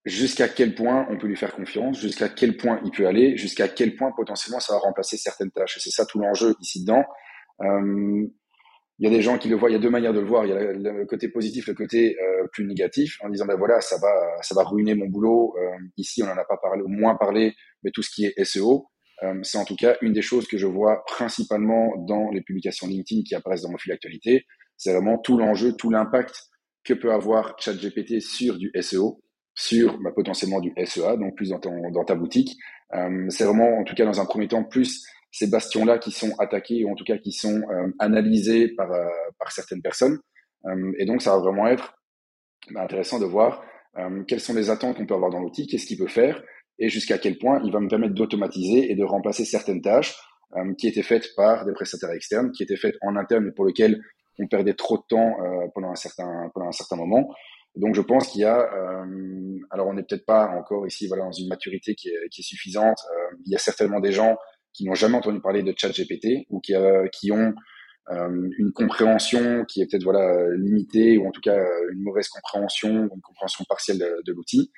jusqu'à 0.09 0.49
quel 0.49 0.75
point 0.75 1.07
on 1.11 1.19
peut 1.19 1.27
lui 1.27 1.37
faire 1.37 1.55
confiance, 1.55 2.01
jusqu'à 2.01 2.29
quel 2.29 2.57
point 2.57 2.81
il 2.85 2.91
peut 2.91 3.07
aller, 3.07 3.37
jusqu'à 3.37 3.69
quel 3.69 3.95
point 3.95 4.13
potentiellement 4.17 4.61
ça 4.61 4.73
va 4.73 4.81
remplacer 4.81 5.17
certaines 5.17 5.51
tâches. 5.51 5.77
Et 5.77 5.81
c'est 5.81 5.91
ça 5.91 6.07
tout 6.07 6.19
l'enjeu 6.19 6.55
ici 6.61 6.81
dedans. 6.81 7.05
Euh, 7.63 8.27
il 9.01 9.05
y 9.05 9.07
a 9.07 9.11
des 9.11 9.23
gens 9.23 9.39
qui 9.39 9.49
le 9.49 9.55
voient, 9.55 9.71
il 9.71 9.75
y 9.75 9.77
a 9.77 9.81
deux 9.81 9.91
manières 9.91 10.13
de 10.13 10.21
le 10.21 10.27
voir. 10.27 10.45
Il 10.45 10.49
y 10.49 10.53
a 10.53 10.73
le 10.73 11.07
côté 11.07 11.29
positif, 11.29 11.69
le 11.69 11.75
côté 11.75 12.17
euh, 12.21 12.47
plus 12.53 12.67
négatif, 12.67 13.19
en 13.23 13.29
disant 13.29 13.47
ben 13.47 13.57
voilà, 13.57 13.81
ça 13.81 13.97
va, 13.99 14.43
ça 14.43 14.55
va 14.57 14.65
ruiner 14.65 14.95
mon 14.95 15.07
boulot. 15.07 15.55
Euh, 15.57 15.79
ici, 15.97 16.23
on 16.23 16.27
n'en 16.27 16.37
a 16.37 16.45
pas 16.45 16.57
parlé, 16.57 16.83
au 16.83 16.89
moins 16.89 17.15
parlé, 17.15 17.55
mais 17.85 17.91
tout 17.93 18.03
ce 18.03 18.11
qui 18.11 18.27
est 18.27 18.45
SEO, 18.45 18.89
c'est 19.43 19.59
en 19.59 19.65
tout 19.65 19.75
cas 19.75 19.97
une 20.01 20.13
des 20.13 20.23
choses 20.23 20.47
que 20.47 20.59
je 20.59 20.67
vois 20.67 21.05
principalement 21.07 21.93
dans 22.07 22.31
les 22.31 22.41
publications 22.41 22.87
LinkedIn 22.87 23.23
qui 23.27 23.35
apparaissent 23.35 23.63
dans 23.63 23.71
mon 23.71 23.79
fil 23.79 23.91
d'actualité. 23.91 24.45
C'est 24.77 24.93
vraiment 24.93 25.19
tout 25.19 25.37
l'enjeu, 25.37 25.73
tout 25.73 25.91
l'impact 25.91 26.45
que 26.85 26.95
peut 26.95 27.13
avoir 27.13 27.57
ChatGPT 27.59 28.21
sur 28.21 28.57
du 28.57 28.71
SEO 28.81 29.21
sur 29.59 29.99
bah, 29.99 30.13
potentiellement 30.15 30.61
du 30.61 30.73
SEA, 30.85 31.17
donc 31.19 31.35
plus 31.35 31.51
dans, 31.51 31.59
dans 31.91 32.05
ta 32.05 32.15
boutique. 32.15 32.57
Euh, 32.95 33.27
c'est 33.29 33.45
vraiment, 33.45 33.79
en 33.79 33.85
tout 33.85 33.95
cas 33.97 34.05
dans 34.05 34.21
un 34.21 34.25
premier 34.25 34.47
temps, 34.47 34.63
plus 34.63 35.05
ces 35.33 35.49
bastions-là 35.49 35.99
qui 35.99 36.13
sont 36.13 36.33
attaqués 36.39 36.85
ou 36.85 36.93
en 36.93 36.95
tout 36.95 37.05
cas 37.05 37.19
qui 37.19 37.33
sont 37.33 37.63
euh, 37.71 37.89
analysés 37.99 38.69
par, 38.69 38.91
euh, 38.93 39.05
par 39.39 39.51
certaines 39.51 39.83
personnes. 39.83 40.19
Et 40.99 41.07
donc 41.07 41.23
ça 41.23 41.33
va 41.33 41.39
vraiment 41.39 41.69
être 41.69 41.95
bah, 42.71 42.83
intéressant 42.83 43.19
de 43.19 43.25
voir 43.25 43.63
quelles 44.27 44.41
sont 44.41 44.55
les 44.55 44.71
attentes 44.71 44.97
qu'on 44.97 45.07
peut 45.07 45.15
avoir 45.15 45.31
dans 45.31 45.41
l'outil, 45.41 45.67
qu'est-ce 45.67 45.87
qu'il 45.87 45.99
peut 45.99 46.09
faire 46.09 46.43
et 46.79 46.89
jusqu'à 46.89 47.17
quel 47.17 47.39
point 47.39 47.61
il 47.65 47.73
va 47.73 47.81
me 47.81 47.89
permettre 47.89 48.15
d'automatiser 48.15 48.91
et 48.91 48.95
de 48.95 49.05
remplacer 49.05 49.45
certaines 49.45 49.81
tâches 49.81 50.17
qui 50.77 50.89
étaient 50.89 51.03
faites 51.03 51.29
par 51.37 51.65
des 51.65 51.73
prestataires 51.73 52.11
externes, 52.11 52.51
qui 52.51 52.65
étaient 52.65 52.77
faites 52.77 52.97
en 53.03 53.17
interne 53.17 53.45
mais 53.47 53.53
pour 53.53 53.65
lesquelles 53.65 54.03
on 54.39 54.49
perdait 54.49 54.75
trop 54.75 54.99
de 54.99 55.05
temps 55.09 55.37
pendant 55.75 55.91
un 55.91 55.97
certain 55.97 56.51
pendant 56.53 56.69
un 56.69 56.73
certain 56.73 56.97
moment. 56.97 57.33
Donc 57.79 57.95
je 57.95 58.01
pense 58.01 58.29
qu'il 58.29 58.41
y 58.41 58.45
a, 58.45 58.59
euh, 58.59 59.59
alors 59.71 59.87
on 59.87 59.95
n'est 59.95 60.03
peut-être 60.03 60.27
pas 60.27 60.49
encore 60.49 60.87
ici 60.87 61.07
voilà 61.07 61.25
dans 61.25 61.33
une 61.33 61.49
maturité 61.49 61.95
qui 61.95 62.09
est, 62.09 62.43
suffisante. 62.43 62.99
Euh, 63.11 63.37
il 63.47 63.53
y 63.53 63.55
a 63.55 63.59
certainement 63.59 64.01
des 64.01 64.11
gens 64.11 64.37
qui 64.73 64.85
n'ont 64.85 64.95
jamais 64.95 65.17
entendu 65.17 65.41
parler 65.41 65.63
de 65.63 65.73
ChatGPT 65.77 66.47
ou 66.51 66.61
qui, 66.61 66.75
euh, 66.75 67.07
qui 67.13 67.33
ont 67.33 67.55
une 68.11 68.73
compréhension 68.73 69.67
qui 69.67 69.83
est 69.83 69.87
peut-être 69.87 70.05
voilà 70.05 70.35
limitée 70.57 71.19
ou 71.19 71.29
en 71.29 71.31
tout 71.31 71.43
cas 71.43 71.59
une 71.93 72.01
mauvaise 72.01 72.29
compréhension, 72.29 72.89
une 72.89 73.21
compréhension 73.21 73.67
partielle 73.69 73.99
de, 73.99 74.33
l'outil. 74.33 74.73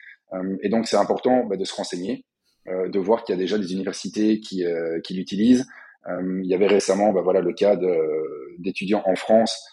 et 0.62 0.68
donc 0.68 0.88
c'est 0.88 0.96
important 0.96 1.46
bah, 1.46 1.56
de 1.56 1.64
se 1.64 1.72
renseigner, 1.72 2.24
de 2.66 2.98
voir 2.98 3.22
qu'il 3.22 3.36
y 3.36 3.38
a 3.38 3.40
déjà 3.40 3.56
des 3.56 3.72
universités 3.72 4.40
qui, 4.40 4.64
qui 5.04 5.14
l'utilisent. 5.14 5.64
il 6.08 6.46
y 6.46 6.54
avait 6.54 6.66
récemment 6.66 7.12
bah, 7.12 7.20
voilà 7.22 7.40
le 7.40 7.52
cas 7.52 7.78
d'étudiants 8.58 9.04
en 9.06 9.14
France 9.14 9.64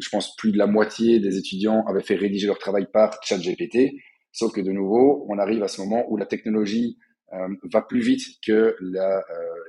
je 0.00 0.08
pense 0.08 0.34
plus 0.36 0.52
de 0.52 0.58
la 0.58 0.66
moitié 0.66 1.20
des 1.20 1.36
étudiants 1.36 1.84
avaient 1.86 2.02
fait 2.02 2.14
rédiger 2.14 2.46
leur 2.46 2.58
travail 2.58 2.86
par 2.92 3.18
ChatGPT. 3.22 3.92
Sauf 4.32 4.52
que 4.52 4.60
de 4.60 4.72
nouveau, 4.72 5.26
on 5.28 5.38
arrive 5.38 5.62
à 5.62 5.68
ce 5.68 5.80
moment 5.80 6.04
où 6.08 6.16
la 6.16 6.26
technologie 6.26 6.98
euh, 7.32 7.48
va 7.72 7.82
plus 7.82 8.00
vite 8.00 8.22
que 8.46 8.76
euh, 8.80 9.20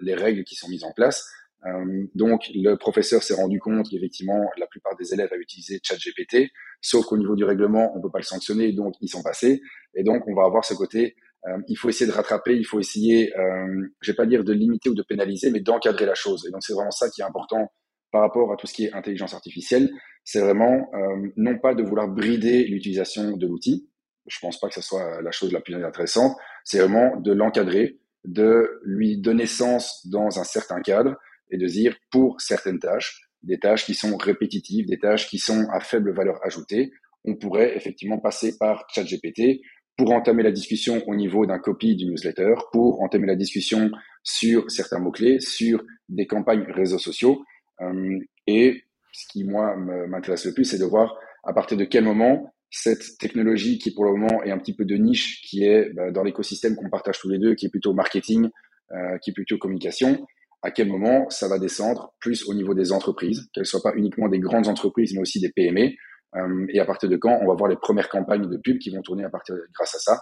les 0.02 0.16
règles 0.16 0.44
qui 0.44 0.56
sont 0.56 0.70
mises 0.70 0.84
en 0.84 0.94
place. 0.94 1.26
Euh, 1.66 2.06
donc, 2.16 2.50
le 2.54 2.76
professeur 2.76 3.22
s'est 3.22 3.34
rendu 3.34 3.60
compte 3.60 3.90
qu'effectivement, 3.90 4.50
la 4.58 4.68
plupart 4.68 4.96
des 4.98 5.14
élèves 5.14 5.30
avaient 5.32 5.42
utilisé 5.42 5.80
ChatGPT, 5.84 6.52
sauf 6.82 7.06
qu'au 7.06 7.18
niveau 7.18 7.36
du 7.36 7.44
règlement, 7.44 7.92
on 7.96 8.02
peut 8.02 8.12
pas 8.12 8.20
le 8.20 8.24
sanctionner, 8.24 8.72
donc 8.72 8.94
ils 9.02 9.10
sont 9.10 9.24
passés. 9.24 9.62
Et 9.96 10.04
donc, 10.04 10.24
on 10.28 10.36
va 10.36 10.44
avoir 10.44 10.64
ce 10.64 10.74
côté, 10.74 11.16
euh, 11.48 11.58
il 11.68 11.76
faut 11.76 11.90
essayer 11.90 12.10
de 12.10 12.16
rattraper, 12.16 12.56
il 12.56 12.66
faut 12.66 12.80
essayer, 12.80 13.36
euh, 13.38 13.88
je 14.02 14.12
vais 14.12 14.16
pas 14.16 14.26
dire 14.26 14.44
de 14.44 14.54
limiter 14.54 14.90
ou 14.90 14.96
de 14.96 15.04
pénaliser, 15.04 15.52
mais 15.52 15.60
d'encadrer 15.60 16.06
la 16.06 16.16
chose. 16.16 16.46
Et 16.48 16.52
donc, 16.52 16.64
c'est 16.64 16.74
vraiment 16.74 16.92
ça 16.92 17.10
qui 17.10 17.22
est 17.22 17.26
important 17.26 17.72
par 18.12 18.22
rapport 18.22 18.52
à 18.52 18.56
tout 18.56 18.68
ce 18.68 18.74
qui 18.74 18.86
est 18.86 18.94
intelligence 18.94 19.34
artificielle, 19.34 19.90
c'est 20.24 20.42
vraiment 20.42 20.90
euh, 20.94 21.28
non 21.38 21.58
pas 21.58 21.74
de 21.74 21.84
vouloir 21.84 22.08
brider 22.08 22.66
l'utilisation 22.66 23.38
de 23.38 23.48
l'outil, 23.48 23.90
je 24.28 24.38
pense 24.40 24.60
pas 24.60 24.68
que 24.68 24.76
ce 24.76 24.82
soit 24.82 25.22
la 25.22 25.32
chose 25.32 25.52
la 25.52 25.62
plus 25.62 25.76
intéressante, 25.76 26.36
c'est 26.64 26.80
vraiment 26.80 27.18
de 27.18 27.34
l'encadrer, 27.34 28.00
de 28.26 28.80
lui 28.84 29.18
donner 29.18 29.46
sens 29.46 30.08
dans 30.08 30.40
un 30.40 30.44
certain 30.44 30.82
cadre 30.82 31.16
et 31.52 31.58
de 31.58 31.66
dire 31.66 31.96
pour 32.12 32.40
certaines 32.42 32.80
tâches, 32.80 33.22
des 33.42 33.60
tâches 33.60 33.86
qui 33.86 33.94
sont 33.94 34.18
répétitives, 34.18 34.86
des 34.86 35.00
tâches 35.00 35.28
qui 35.28 35.40
sont 35.40 35.68
à 35.72 35.80
faible 35.80 36.14
valeur 36.14 36.40
ajoutée, 36.46 36.92
on 37.26 37.36
pourrait 37.36 37.76
effectivement 37.76 38.20
passer 38.20 38.58
par 38.58 38.86
ChatGPT 38.94 39.62
pour 39.98 40.12
entamer 40.12 40.44
la 40.44 40.52
discussion 40.52 41.04
au 41.08 41.16
niveau 41.16 41.46
d'un 41.46 41.60
copy 41.60 41.96
du 41.96 42.06
newsletter, 42.06 42.56
pour 42.72 43.02
entamer 43.02 43.28
la 43.28 43.36
discussion 43.36 43.92
sur 44.24 44.70
certains 44.72 45.00
mots-clés, 45.00 45.40
sur 45.42 45.84
des 46.08 46.26
campagnes 46.26 46.66
réseaux 46.70 47.00
sociaux. 47.00 47.44
Euh, 47.82 48.20
et 48.48 48.84
ce 49.12 49.28
qui, 49.28 49.44
moi, 49.44 49.76
m'intéresse 49.76 50.46
le 50.46 50.54
plus, 50.54 50.66
c'est 50.66 50.78
de 50.78 50.86
voir 50.86 51.18
à 51.44 51.54
partir 51.54 51.78
de 51.78 51.86
quel 51.86 52.04
moment 52.04 52.54
cette 52.70 53.18
technologie 53.18 53.80
qui, 53.80 53.94
pour 53.94 54.06
le 54.06 54.12
moment, 54.12 54.44
est 54.44 54.52
un 54.52 54.58
petit 54.58 54.76
peu 54.76 54.86
de 54.86 54.96
niche, 54.96 55.42
qui 55.42 55.66
est 55.66 55.92
bah, 55.94 56.12
dans 56.12 56.24
l'écosystème 56.24 56.76
qu'on 56.76 56.90
partage 56.90 57.20
tous 57.20 57.30
les 57.30 57.40
deux, 57.40 57.56
qui 57.56 57.66
est 57.66 57.70
plutôt 57.70 57.94
marketing, 57.94 58.50
euh, 58.92 59.18
qui 59.20 59.32
est 59.32 59.34
plutôt 59.34 59.58
communication, 59.58 60.26
à 60.62 60.72
quel 60.72 60.88
moment 60.88 61.30
ça 61.30 61.48
va 61.48 61.58
descendre 61.58 62.14
plus 62.20 62.48
au 62.48 62.54
niveau 62.54 62.74
des 62.74 62.92
entreprises, 62.92 63.50
qu'elles 63.54 63.62
ne 63.62 63.66
soient 63.66 63.82
pas 63.82 63.94
uniquement 63.96 64.28
des 64.28 64.40
grandes 64.40 64.68
entreprises, 64.68 65.14
mais 65.14 65.22
aussi 65.22 65.40
des 65.40 65.50
PME, 65.50 65.94
euh, 66.36 66.66
et 66.70 66.80
à 66.80 66.86
partir 66.86 67.10
de 67.10 67.18
quand 67.18 67.40
on 67.42 67.48
va 67.48 67.56
voir 67.56 67.70
les 67.70 67.78
premières 67.78 68.10
campagnes 68.10 68.48
de 68.48 68.58
pub 68.58 68.78
qui 68.78 68.92
vont 68.92 69.02
tourner 69.02 69.24
à 69.24 69.30
partir 69.30 69.56
grâce 69.74 69.96
à 69.96 70.00
ça. 70.00 70.20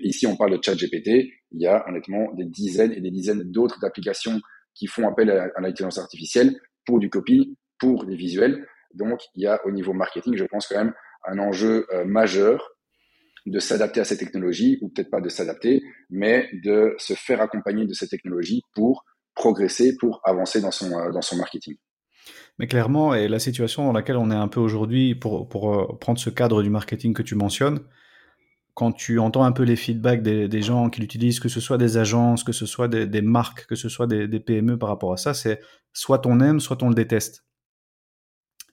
Ici, 0.00 0.26
on 0.26 0.36
parle 0.36 0.56
de 0.56 0.62
chat 0.62 0.76
GPT. 0.76 1.30
Il 1.50 1.60
y 1.60 1.66
a 1.66 1.86
honnêtement 1.86 2.32
des 2.32 2.46
dizaines 2.46 2.92
et 2.92 3.00
des 3.00 3.10
dizaines 3.10 3.42
d'autres 3.50 3.84
applications 3.84 4.40
qui 4.72 4.86
font 4.86 5.06
appel 5.06 5.30
à 5.30 5.60
l'intelligence 5.60 5.98
artificielle 5.98 6.58
pour 6.86 6.98
du 6.98 7.10
copy, 7.10 7.56
pour 7.78 8.04
des 8.04 8.16
visuels. 8.16 8.66
Donc, 8.94 9.20
il 9.34 9.42
y 9.42 9.46
a 9.46 9.60
au 9.66 9.70
niveau 9.70 9.92
marketing, 9.92 10.36
je 10.36 10.44
pense 10.44 10.68
quand 10.68 10.76
même, 10.76 10.94
un 11.26 11.38
enjeu 11.38 11.86
majeur 12.06 12.70
de 13.46 13.58
s'adapter 13.58 14.00
à 14.00 14.04
ces 14.04 14.16
technologies, 14.16 14.78
ou 14.80 14.88
peut-être 14.88 15.10
pas 15.10 15.20
de 15.20 15.28
s'adapter, 15.28 15.82
mais 16.10 16.48
de 16.62 16.94
se 16.98 17.14
faire 17.14 17.40
accompagner 17.40 17.86
de 17.86 17.92
ces 17.92 18.08
technologies 18.08 18.62
pour 18.74 19.04
progresser, 19.34 19.96
pour 19.96 20.20
avancer 20.24 20.60
dans 20.60 20.70
son, 20.70 20.90
dans 21.10 21.22
son 21.22 21.36
marketing. 21.36 21.76
Mais 22.58 22.66
clairement, 22.66 23.14
et 23.14 23.28
la 23.28 23.38
situation 23.38 23.84
dans 23.84 23.92
laquelle 23.92 24.16
on 24.16 24.30
est 24.30 24.36
un 24.36 24.48
peu 24.48 24.60
aujourd'hui, 24.60 25.14
pour, 25.14 25.48
pour 25.48 25.98
prendre 25.98 26.18
ce 26.18 26.30
cadre 26.30 26.62
du 26.62 26.70
marketing 26.70 27.12
que 27.12 27.22
tu 27.22 27.34
mentionnes, 27.34 27.80
quand 28.74 28.92
tu 28.92 29.18
entends 29.18 29.44
un 29.44 29.52
peu 29.52 29.62
les 29.62 29.76
feedbacks 29.76 30.22
des, 30.22 30.62
gens 30.62 30.90
qui 30.90 31.00
l'utilisent, 31.00 31.40
que 31.40 31.48
ce 31.48 31.60
soit 31.60 31.78
des 31.78 31.96
agences, 31.96 32.42
que 32.44 32.52
ce 32.52 32.66
soit 32.66 32.88
des, 32.88 33.22
marques, 33.22 33.66
que 33.66 33.76
ce 33.76 33.88
soit 33.88 34.06
des, 34.06 34.26
des, 34.28 34.40
PME 34.40 34.78
par 34.78 34.88
rapport 34.88 35.12
à 35.12 35.16
ça, 35.16 35.32
c'est 35.32 35.60
soit 35.92 36.26
on 36.26 36.40
aime, 36.40 36.60
soit 36.60 36.82
on 36.82 36.88
le 36.88 36.94
déteste. 36.94 37.44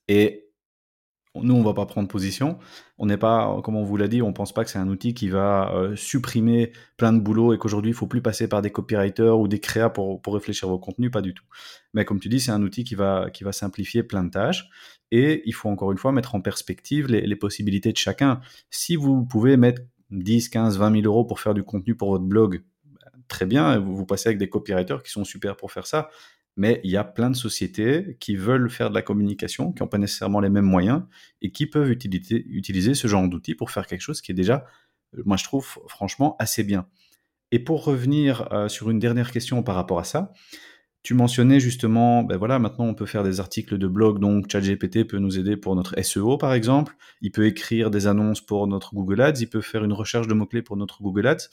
Et 0.08 0.41
nous, 1.36 1.54
on 1.54 1.64
va 1.64 1.74
pas 1.74 1.86
prendre 1.86 2.08
position. 2.08 2.60
On 2.98 3.06
n'est 3.06 3.18
pas, 3.18 3.62
comme 3.64 3.76
on 3.78 3.84
vous 3.84 3.96
l'a 3.96 4.08
dit, 4.08 4.22
on 4.22 4.34
pense 4.34 4.54
pas 4.54 4.66
que 4.66 4.70
c'est 4.70 4.80
un 4.80 4.90
outil 4.90 5.14
qui 5.14 5.30
va 5.30 5.74
euh, 5.74 5.96
supprimer 5.96 6.74
plein 6.98 7.14
de 7.14 7.20
boulot 7.20 7.54
et 7.54 7.58
qu'aujourd'hui, 7.58 7.92
il 7.92 7.94
faut 7.94 8.08
plus 8.08 8.22
passer 8.22 8.50
par 8.50 8.62
des 8.62 8.70
copywriters 8.70 9.40
ou 9.40 9.48
des 9.48 9.60
créas 9.60 9.90
pour, 9.90 10.22
pour 10.22 10.34
réfléchir 10.34 10.68
vos 10.68 10.78
contenus, 10.78 11.10
pas 11.10 11.22
du 11.22 11.34
tout. 11.34 11.46
Mais 11.94 12.04
comme 12.04 12.20
tu 12.20 12.28
dis, 12.28 12.42
c'est 12.42 12.52
un 12.52 12.62
outil 12.62 12.84
qui 12.84 12.96
va, 12.96 13.30
qui 13.32 13.44
va 13.46 13.54
simplifier 13.54 14.04
plein 14.04 14.24
de 14.24 14.30
tâches 14.30 14.70
et 15.12 15.42
il 15.46 15.54
faut 15.54 15.70
encore 15.70 15.92
une 15.92 15.98
fois 15.98 16.12
mettre 16.12 16.36
en 16.36 16.42
perspective 16.42 17.08
les, 17.08 17.22
les 17.22 17.36
possibilités 17.36 17.92
de 17.94 17.98
chacun. 17.98 18.42
Si 18.70 18.98
vous 18.98 19.26
pouvez 19.26 19.56
mettre 19.56 19.82
10, 20.12 20.50
15, 20.50 20.78
20 20.78 21.02
000 21.02 21.06
euros 21.06 21.24
pour 21.24 21.40
faire 21.40 21.54
du 21.54 21.64
contenu 21.64 21.96
pour 21.96 22.12
votre 22.12 22.26
blog, 22.26 22.64
très 23.30 23.46
bien, 23.46 23.80
vous, 23.80 23.96
vous 23.96 24.06
passez 24.06 24.28
avec 24.28 24.38
des 24.38 24.50
copywriters 24.50 25.02
qui 25.02 25.12
sont 25.12 25.24
super 25.24 25.56
pour 25.56 25.72
faire 25.72 25.88
ça 25.88 26.10
mais 26.58 26.82
il 26.84 26.92
y 26.92 26.98
a 26.98 27.04
plein 27.04 27.30
de 27.30 27.36
sociétés 27.36 28.18
qui 28.20 28.36
veulent 28.36 28.70
faire 28.70 28.90
de 28.90 28.96
la 28.96 29.02
communication, 29.02 29.72
qui 29.72 29.82
n'ont 29.82 29.88
pas 29.88 29.98
nécessairement 29.98 30.40
les 30.40 30.50
mêmes 30.50 30.66
moyens 30.66 31.04
et 31.42 31.52
qui 31.52 31.66
peuvent 31.66 31.90
utiliser, 31.90 32.46
utiliser 32.50 32.94
ce 32.94 33.08
genre 33.08 33.28
d'outils 33.28 33.56
pour 33.56 33.72
faire 33.72 33.88
quelque 33.88 34.02
chose 34.02 34.22
qui 34.22 34.32
est 34.32 34.36
déjà, 34.36 34.66
euh, 35.18 35.24
moi 35.26 35.38
je 35.38 35.44
trouve 35.44 35.80
franchement 35.88 36.36
assez 36.40 36.64
bien. 36.64 36.88
Et 37.52 37.60
pour 37.60 37.84
revenir 37.84 38.52
euh, 38.54 38.70
sur 38.70 38.90
une 38.90 39.00
dernière 39.00 39.32
question 39.32 39.64
par 39.64 39.76
rapport 39.76 40.00
à 40.00 40.04
ça, 40.04 40.34
tu 41.04 41.14
mentionnais 41.16 41.60
justement, 41.60 42.24
ben 42.24 42.38
voilà, 42.38 42.60
maintenant 42.60 42.86
on 42.86 42.94
peut 42.94 43.08
faire 43.08 43.24
des 43.24 43.40
articles 43.40 43.78
de 43.78 43.88
blog, 43.88 44.20
donc 44.20 44.52
ChatGPT 44.52 45.06
peut 45.06 45.18
nous 45.18 45.40
aider 45.40 45.58
pour 45.58 45.76
notre 45.76 46.00
SEO 46.02 46.38
par 46.38 46.54
exemple, 46.54 46.96
il 47.22 47.32
peut 47.32 47.48
écrire 47.48 47.90
des 47.90 48.08
annonces 48.08 48.42
pour 48.42 48.68
notre 48.68 48.94
Google 48.94 49.22
Ads, 49.22 49.40
il 49.42 49.50
peut 49.50 49.62
faire 49.62 49.84
une 49.84 49.94
recherche 49.94 50.28
de 50.28 50.34
mots-clés 50.34 50.62
pour 50.62 50.78
notre 50.78 51.02
Google 51.02 51.28
Ads. 51.28 51.50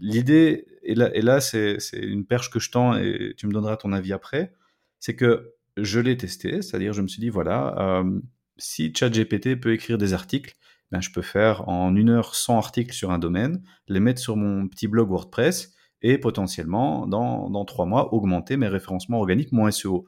L'idée, 0.00 0.66
et 0.84 0.94
là, 0.94 1.40
c'est 1.40 1.78
une 1.94 2.24
perche 2.26 2.50
que 2.50 2.58
je 2.58 2.70
tends 2.70 2.96
et 2.96 3.34
tu 3.36 3.46
me 3.46 3.52
donneras 3.52 3.76
ton 3.76 3.92
avis 3.92 4.12
après, 4.12 4.52
c'est 4.98 5.16
que 5.16 5.54
je 5.76 6.00
l'ai 6.00 6.16
testé, 6.16 6.62
c'est-à-dire 6.62 6.92
je 6.92 7.02
me 7.02 7.08
suis 7.08 7.20
dit, 7.20 7.30
voilà, 7.30 8.00
euh, 8.00 8.20
si 8.58 8.92
ChatGPT 8.94 9.60
peut 9.60 9.72
écrire 9.72 9.98
des 9.98 10.12
articles, 10.12 10.54
ben, 10.90 11.00
je 11.00 11.10
peux 11.10 11.22
faire 11.22 11.68
en 11.68 11.96
une 11.96 12.10
heure 12.10 12.34
100 12.34 12.58
articles 12.58 12.92
sur 12.92 13.10
un 13.10 13.18
domaine, 13.18 13.62
les 13.88 14.00
mettre 14.00 14.20
sur 14.20 14.36
mon 14.36 14.68
petit 14.68 14.88
blog 14.88 15.08
WordPress 15.08 15.74
et 16.02 16.18
potentiellement, 16.18 17.06
dans, 17.06 17.48
dans 17.48 17.64
trois 17.64 17.86
mois, 17.86 18.12
augmenter 18.12 18.56
mes 18.56 18.68
référencements 18.68 19.18
organiques, 19.18 19.52
mon 19.52 19.70
SEO, 19.70 20.06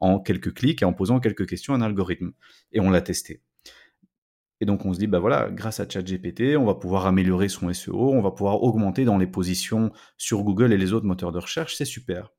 en 0.00 0.20
quelques 0.20 0.52
clics 0.52 0.82
et 0.82 0.84
en 0.84 0.92
posant 0.92 1.20
quelques 1.20 1.48
questions 1.48 1.74
à 1.74 1.76
un 1.76 1.82
algorithme. 1.82 2.32
Et 2.72 2.80
on 2.80 2.90
l'a 2.90 3.00
testé. 3.00 3.42
Et 4.60 4.66
donc 4.66 4.84
on 4.84 4.92
se 4.92 4.98
dit, 4.98 5.06
bah 5.06 5.20
voilà, 5.20 5.48
grâce 5.50 5.80
à 5.80 5.88
ChatGPT, 5.88 6.56
on 6.56 6.64
va 6.64 6.74
pouvoir 6.74 7.06
améliorer 7.06 7.48
son 7.48 7.72
SEO, 7.72 8.12
on 8.12 8.20
va 8.20 8.32
pouvoir 8.32 8.62
augmenter 8.62 9.04
dans 9.04 9.18
les 9.18 9.26
positions 9.26 9.92
sur 10.16 10.42
Google 10.42 10.72
et 10.72 10.78
les 10.78 10.92
autres 10.92 11.06
moteurs 11.06 11.32
de 11.32 11.38
recherche, 11.38 11.76
c'est 11.76 11.84
super. 11.84 12.32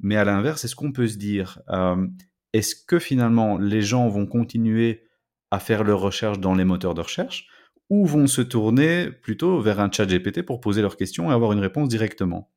Mais 0.00 0.16
à 0.16 0.24
l'inverse, 0.24 0.64
est-ce 0.64 0.76
qu'on 0.76 0.92
peut 0.92 1.08
se 1.08 1.16
dire, 1.16 1.60
euh, 1.70 2.06
est-ce 2.52 2.76
que 2.76 2.98
finalement 2.98 3.58
les 3.58 3.82
gens 3.82 4.08
vont 4.08 4.26
continuer 4.26 5.02
à 5.50 5.58
faire 5.58 5.82
leurs 5.82 6.00
recherches 6.00 6.38
dans 6.38 6.54
les 6.54 6.64
moteurs 6.64 6.94
de 6.94 7.00
recherche 7.00 7.48
ou 7.90 8.06
vont 8.06 8.26
se 8.26 8.42
tourner 8.42 9.10
plutôt 9.10 9.60
vers 9.60 9.80
un 9.80 9.90
chat 9.90 10.06
GPT 10.06 10.42
pour 10.42 10.60
poser 10.60 10.82
leurs 10.82 10.96
questions 10.96 11.30
et 11.30 11.34
avoir 11.34 11.52
une 11.52 11.58
réponse 11.58 11.88
directement? 11.88 12.52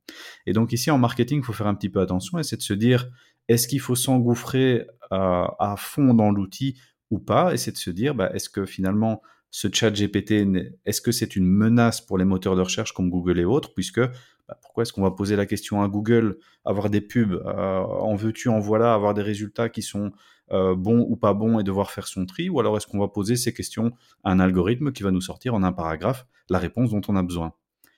Et 0.45 0.53
donc 0.53 0.73
ici 0.73 0.91
en 0.91 0.99
marketing, 0.99 1.39
il 1.39 1.43
faut 1.43 1.53
faire 1.53 1.67
un 1.67 1.75
petit 1.75 1.89
peu 1.89 2.01
attention 2.01 2.37
et 2.37 2.43
c'est 2.43 2.57
de 2.57 2.61
se 2.61 2.73
dire, 2.73 3.09
est-ce 3.47 3.67
qu'il 3.67 3.79
faut 3.79 3.95
s'engouffrer 3.95 4.85
euh, 5.11 5.45
à 5.59 5.75
fond 5.77 6.13
dans 6.13 6.29
l'outil 6.31 6.79
ou 7.11 7.19
pas, 7.19 7.53
et 7.53 7.57
c'est 7.57 7.71
de 7.71 7.77
se 7.77 7.91
dire, 7.91 8.15
bah, 8.15 8.31
est-ce 8.33 8.49
que 8.49 8.65
finalement 8.65 9.21
ce 9.51 9.67
chat 9.71 9.91
GPT, 9.91 10.47
est-ce 10.85 11.01
que 11.01 11.11
c'est 11.11 11.35
une 11.35 11.45
menace 11.45 11.99
pour 11.99 12.17
les 12.17 12.25
moteurs 12.25 12.55
de 12.55 12.61
recherche 12.61 12.93
comme 12.93 13.09
Google 13.09 13.37
et 13.37 13.45
autres, 13.45 13.73
puisque 13.73 13.99
bah, 13.99 14.57
pourquoi 14.61 14.83
est-ce 14.83 14.93
qu'on 14.93 15.03
va 15.03 15.11
poser 15.11 15.35
la 15.35 15.45
question 15.45 15.83
à 15.83 15.89
Google, 15.89 16.37
avoir 16.63 16.89
des 16.89 17.01
pubs, 17.01 17.33
euh, 17.33 17.79
en 17.79 18.15
veux-tu, 18.15 18.47
en 18.47 18.59
voilà, 18.59 18.93
avoir 18.93 19.13
des 19.13 19.21
résultats 19.21 19.67
qui 19.67 19.81
sont 19.81 20.13
euh, 20.51 20.73
bons 20.75 21.05
ou 21.07 21.17
pas 21.17 21.33
bons 21.33 21.59
et 21.59 21.63
devoir 21.63 21.91
faire 21.91 22.07
son 22.07 22.25
tri, 22.25 22.49
ou 22.49 22.59
alors 22.59 22.77
est-ce 22.77 22.87
qu'on 22.87 22.99
va 22.99 23.09
poser 23.09 23.35
ces 23.35 23.53
questions 23.53 23.91
à 24.23 24.31
un 24.31 24.39
algorithme 24.39 24.93
qui 24.93 25.03
va 25.03 25.11
nous 25.11 25.21
sortir 25.21 25.53
en 25.53 25.63
un 25.63 25.73
paragraphe 25.73 26.25
la 26.49 26.57
réponse 26.57 26.89
dont 26.91 27.01
on 27.09 27.17
a 27.17 27.23
besoin? 27.23 27.53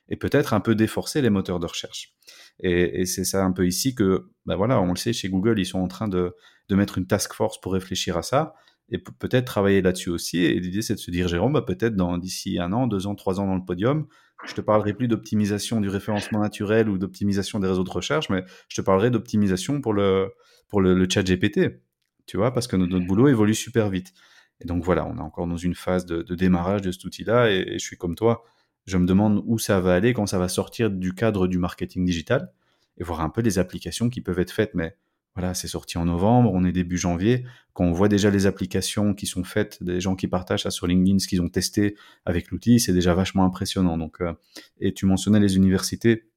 Et 0.08 0.16
peut-être 0.16 0.52
un 0.52 0.60
peu 0.60 0.74
déforcer 0.74 1.22
les 1.22 1.30
moteurs 1.30 1.60
de 1.60 1.66
recherche. 1.66 2.14
Et, 2.60 3.06
c'est 3.06 3.24
ça 3.24 3.42
un 3.42 3.52
peu 3.52 3.66
ici 3.66 3.94
que, 3.94 4.28
ben 4.44 4.54
voilà, 4.54 4.80
on 4.80 4.90
le 4.90 4.96
sait, 4.96 5.12
chez 5.12 5.30
Google, 5.30 5.58
ils 5.58 5.66
sont 5.66 5.80
en 5.80 5.88
train 5.88 6.08
de, 6.08 6.36
de 6.68 6.74
mettre 6.74 6.98
une 6.98 7.06
task 7.06 7.32
force 7.32 7.60
pour 7.60 7.72
réfléchir 7.72 8.16
à 8.16 8.22
ça 8.22 8.54
et 8.90 8.98
peut-être 8.98 9.46
travailler 9.46 9.82
là-dessus 9.82 10.10
aussi. 10.10 10.38
Et 10.38 10.60
l'idée, 10.60 10.82
c'est 10.82 10.94
de 10.94 10.98
se 10.98 11.10
dire, 11.10 11.28
Jérôme, 11.28 11.52
bah, 11.52 11.62
peut-être 11.62 11.96
dans 11.96 12.18
d'ici 12.18 12.58
un 12.58 12.72
an, 12.72 12.86
deux 12.86 13.06
ans, 13.06 13.14
trois 13.14 13.40
ans 13.40 13.46
dans 13.46 13.54
le 13.54 13.64
podium, 13.64 14.06
je 14.46 14.54
te 14.54 14.60
parlerai 14.60 14.92
plus 14.92 15.08
d'optimisation 15.08 15.80
du 15.80 15.88
référencement 15.88 16.40
naturel 16.40 16.88
ou 16.88 16.98
d'optimisation 16.98 17.60
des 17.60 17.68
réseaux 17.68 17.84
de 17.84 17.90
recherche, 17.90 18.28
mais 18.28 18.44
je 18.68 18.76
te 18.76 18.82
parlerai 18.82 19.10
d'optimisation 19.10 19.80
pour 19.80 19.94
le, 19.94 20.32
pour 20.68 20.80
le, 20.80 21.06
chat 21.08 21.22
GPT. 21.22 21.80
Tu 22.26 22.36
vois, 22.36 22.52
parce 22.52 22.66
que 22.66 22.76
notre, 22.76 23.06
boulot 23.06 23.28
évolue 23.28 23.54
super 23.54 23.88
vite. 23.88 24.12
Et 24.60 24.66
donc 24.66 24.84
voilà, 24.84 25.06
on 25.06 25.16
est 25.16 25.20
encore 25.20 25.46
dans 25.46 25.56
une 25.56 25.74
phase 25.74 26.06
de, 26.06 26.22
démarrage 26.34 26.82
de 26.82 26.92
cet 26.92 27.04
outil-là, 27.04 27.50
et, 27.50 27.78
je 27.78 27.84
suis 27.84 27.96
comme 27.96 28.14
toi, 28.14 28.44
je 28.86 28.98
me 28.98 29.06
demande 29.06 29.42
où 29.46 29.58
ça 29.58 29.80
va 29.80 29.94
aller 29.94 30.12
quand 30.12 30.26
ça 30.26 30.38
va 30.38 30.48
sortir 30.48 30.90
du 30.90 31.14
cadre 31.14 31.46
du 31.46 31.58
marketing 31.58 32.04
digital, 32.04 32.52
et 32.98 33.04
voir 33.04 33.22
un 33.22 33.30
peu 33.30 33.40
les 33.40 33.58
applications 33.58 34.10
qui 34.10 34.20
peuvent 34.20 34.38
être 34.38 34.52
faites. 34.52 34.74
Mais 34.74 34.96
voilà, 35.36 35.52
c'est 35.54 35.68
sorti 35.68 35.98
en 35.98 36.04
novembre, 36.04 36.52
on 36.52 36.64
est 36.64 36.72
début 36.72 36.96
janvier. 36.96 37.44
Quand 37.72 37.84
on 37.84 37.92
voit 37.92 38.08
déjà 38.08 38.30
les 38.30 38.46
applications 38.46 39.14
qui 39.14 39.26
sont 39.26 39.42
faites, 39.42 39.82
des 39.82 40.00
gens 40.00 40.14
qui 40.14 40.28
partagent 40.28 40.62
ça 40.62 40.70
sur 40.70 40.86
LinkedIn, 40.86 41.18
ce 41.18 41.26
qu'ils 41.26 41.42
ont 41.42 41.48
testé 41.48 41.96
avec 42.24 42.50
l'outil, 42.50 42.78
c'est 42.78 42.92
déjà 42.92 43.14
vachement 43.14 43.44
impressionnant. 43.44 43.98
Donc, 43.98 44.20
euh, 44.20 44.32
et 44.80 44.94
tu 44.94 45.06
mentionnais 45.06 45.40
les 45.40 45.56
universités. 45.56 46.28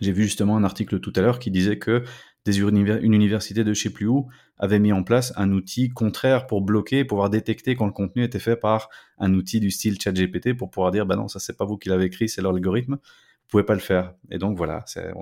J'ai 0.00 0.10
vu 0.10 0.24
justement 0.24 0.56
un 0.56 0.64
article 0.64 0.98
tout 0.98 1.12
à 1.14 1.20
l'heure 1.20 1.38
qui 1.38 1.52
disait 1.52 1.78
que 1.78 2.02
des 2.44 2.58
une 2.60 3.14
université 3.14 3.64
de 3.64 3.74
je 3.74 3.82
sais 3.82 3.90
plus 3.90 4.06
où 4.06 4.28
avait 4.58 4.78
mis 4.78 4.92
en 4.92 5.02
place 5.02 5.32
un 5.36 5.52
outil 5.52 5.88
contraire 5.88 6.46
pour 6.46 6.62
bloquer, 6.62 7.04
pouvoir 7.04 7.28
détecter 7.28 7.74
quand 7.74 7.86
le 7.86 7.92
contenu 7.92 8.22
était 8.22 8.38
fait 8.38 8.56
par 8.56 8.88
un 9.18 9.34
outil 9.34 9.58
du 9.58 9.70
style 9.70 10.00
ChatGPT 10.00 10.56
pour 10.56 10.70
pouvoir 10.70 10.92
dire 10.92 11.06
bah 11.06 11.16
non 11.16 11.26
ça 11.26 11.40
c'est 11.40 11.56
pas 11.56 11.64
vous 11.64 11.76
qui 11.76 11.88
l'avez 11.88 12.04
écrit, 12.04 12.28
c'est 12.28 12.42
l'algorithme. 12.42 12.94
Vous 12.94 13.50
pouvez 13.50 13.64
pas 13.64 13.74
le 13.74 13.80
faire. 13.80 14.14
Et 14.30 14.38
donc 14.38 14.56
voilà, 14.56 14.82
c'est 14.86 15.12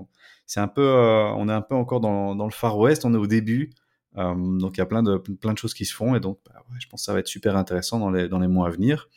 c'est 0.47 0.61
un 0.61 0.69
peu, 0.69 0.83
euh, 0.83 1.29
on 1.35 1.49
est 1.49 1.53
un 1.53 1.63
peu 1.63 1.75
encore 1.75 2.01
dans, 2.01 2.35
dans, 2.35 2.45
le 2.45 2.53
Far 2.53 2.79
West, 2.79 3.05
on 3.05 3.15
est 3.15 3.19
au 3.19 3.27
début, 3.27 3.71
euh, 4.17 4.35
donc 4.59 4.77
il 4.77 4.81
y 4.81 4.83
a 4.83 4.87
plein 4.87 5.03
de, 5.03 5.17
plein 5.17 5.53
de 5.53 5.59
choses 5.59 5.75
qui 5.75 5.85
se 5.85 5.95
font 5.95 6.15
et 6.15 6.21
donc 6.21 6.39
bah, 6.47 6.63
je 6.79 6.87
pense 6.89 7.03
que 7.03 7.05
ça 7.05 7.13
va 7.13 7.21
être 7.21 7.29
super 7.29 7.57
intéressant 7.57 7.99
dans 7.99 8.11
les, 8.11 8.29
dans 8.29 8.39
les 8.39 8.49
mois 8.49 8.69
à 8.69 8.71
venir. 8.71 9.09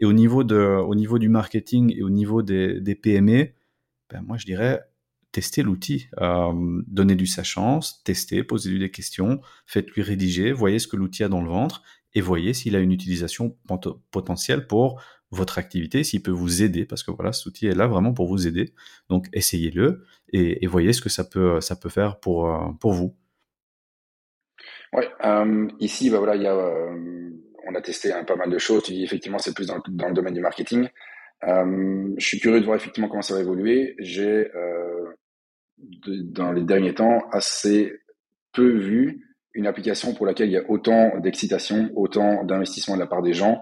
Et 0.00 0.04
au 0.04 0.12
niveau, 0.12 0.44
de, 0.44 0.56
au 0.56 0.94
niveau 0.94 1.18
du 1.18 1.28
marketing 1.28 1.92
et 1.96 2.02
au 2.02 2.10
niveau 2.10 2.42
des, 2.42 2.80
des 2.80 2.94
PME, 2.94 3.50
ben 4.10 4.22
moi 4.22 4.36
je 4.36 4.46
dirais 4.46 4.82
tester 5.32 5.62
l'outil, 5.62 6.08
euh, 6.20 6.82
donnez 6.86 7.14
lui 7.14 7.28
sa 7.28 7.42
chance, 7.42 8.02
testez, 8.04 8.42
posez-lui 8.42 8.78
des 8.78 8.90
questions, 8.90 9.40
faites-lui 9.66 10.02
rédiger, 10.02 10.52
voyez 10.52 10.78
ce 10.78 10.88
que 10.88 10.96
l'outil 10.96 11.22
a 11.22 11.28
dans 11.28 11.42
le 11.42 11.48
ventre 11.48 11.82
et 12.14 12.20
voyez 12.20 12.54
s'il 12.54 12.74
a 12.76 12.80
une 12.80 12.92
utilisation 12.92 13.56
potentielle 14.10 14.66
pour 14.66 15.02
votre 15.30 15.58
activité, 15.58 16.04
s'il 16.04 16.22
peut 16.22 16.30
vous 16.30 16.62
aider, 16.62 16.84
parce 16.84 17.02
que 17.02 17.10
voilà, 17.10 17.32
cet 17.32 17.46
outil 17.46 17.66
est 17.66 17.74
là 17.74 17.86
vraiment 17.86 18.12
pour 18.14 18.28
vous 18.28 18.46
aider. 18.46 18.72
Donc 19.08 19.26
essayez-le 19.32 20.04
et, 20.32 20.66
voyez 20.66 20.92
ce 20.92 21.00
que 21.00 21.08
ça 21.08 21.24
peut, 21.24 21.60
ça 21.60 21.76
peut 21.76 21.88
faire 21.88 22.18
pour, 22.20 22.48
euh, 22.48 22.70
pour 22.80 22.92
vous. 22.92 23.14
Oui, 24.94 25.04
euh, 25.24 25.68
ici, 25.80 26.08
bah 26.10 26.18
voilà, 26.18 26.36
il 26.36 26.42
y 26.42 26.46
a, 26.46 26.54
euh, 26.54 27.30
on 27.66 27.74
a 27.74 27.82
testé 27.82 28.10
pas 28.26 28.36
mal 28.36 28.50
de 28.50 28.58
choses. 28.58 28.84
Tu 28.84 28.92
dis 28.92 29.04
effectivement, 29.04 29.38
c'est 29.38 29.54
plus 29.54 29.66
dans, 29.66 29.76
le 29.76 30.14
domaine 30.14 30.34
du 30.34 30.40
marketing. 30.40 30.88
je 31.42 32.14
suis 32.26 32.40
curieux 32.40 32.60
de 32.60 32.64
voir 32.64 32.76
effectivement 32.76 33.08
comment 33.08 33.22
ça 33.22 33.34
va 33.34 33.40
évoluer. 33.40 33.94
J'ai, 33.98 34.50
dans 35.76 36.52
les 36.52 36.62
derniers 36.62 36.94
temps, 36.94 37.22
assez 37.30 37.92
peu 38.52 38.78
vu 38.78 39.24
une 39.52 39.66
application 39.66 40.14
pour 40.14 40.24
laquelle 40.24 40.48
il 40.48 40.52
y 40.52 40.56
a 40.56 40.70
autant 40.70 41.18
d'excitation, 41.18 41.90
autant 41.94 42.44
d'investissement 42.44 42.94
de 42.94 43.00
la 43.00 43.06
part 43.06 43.22
des 43.22 43.34
gens 43.34 43.60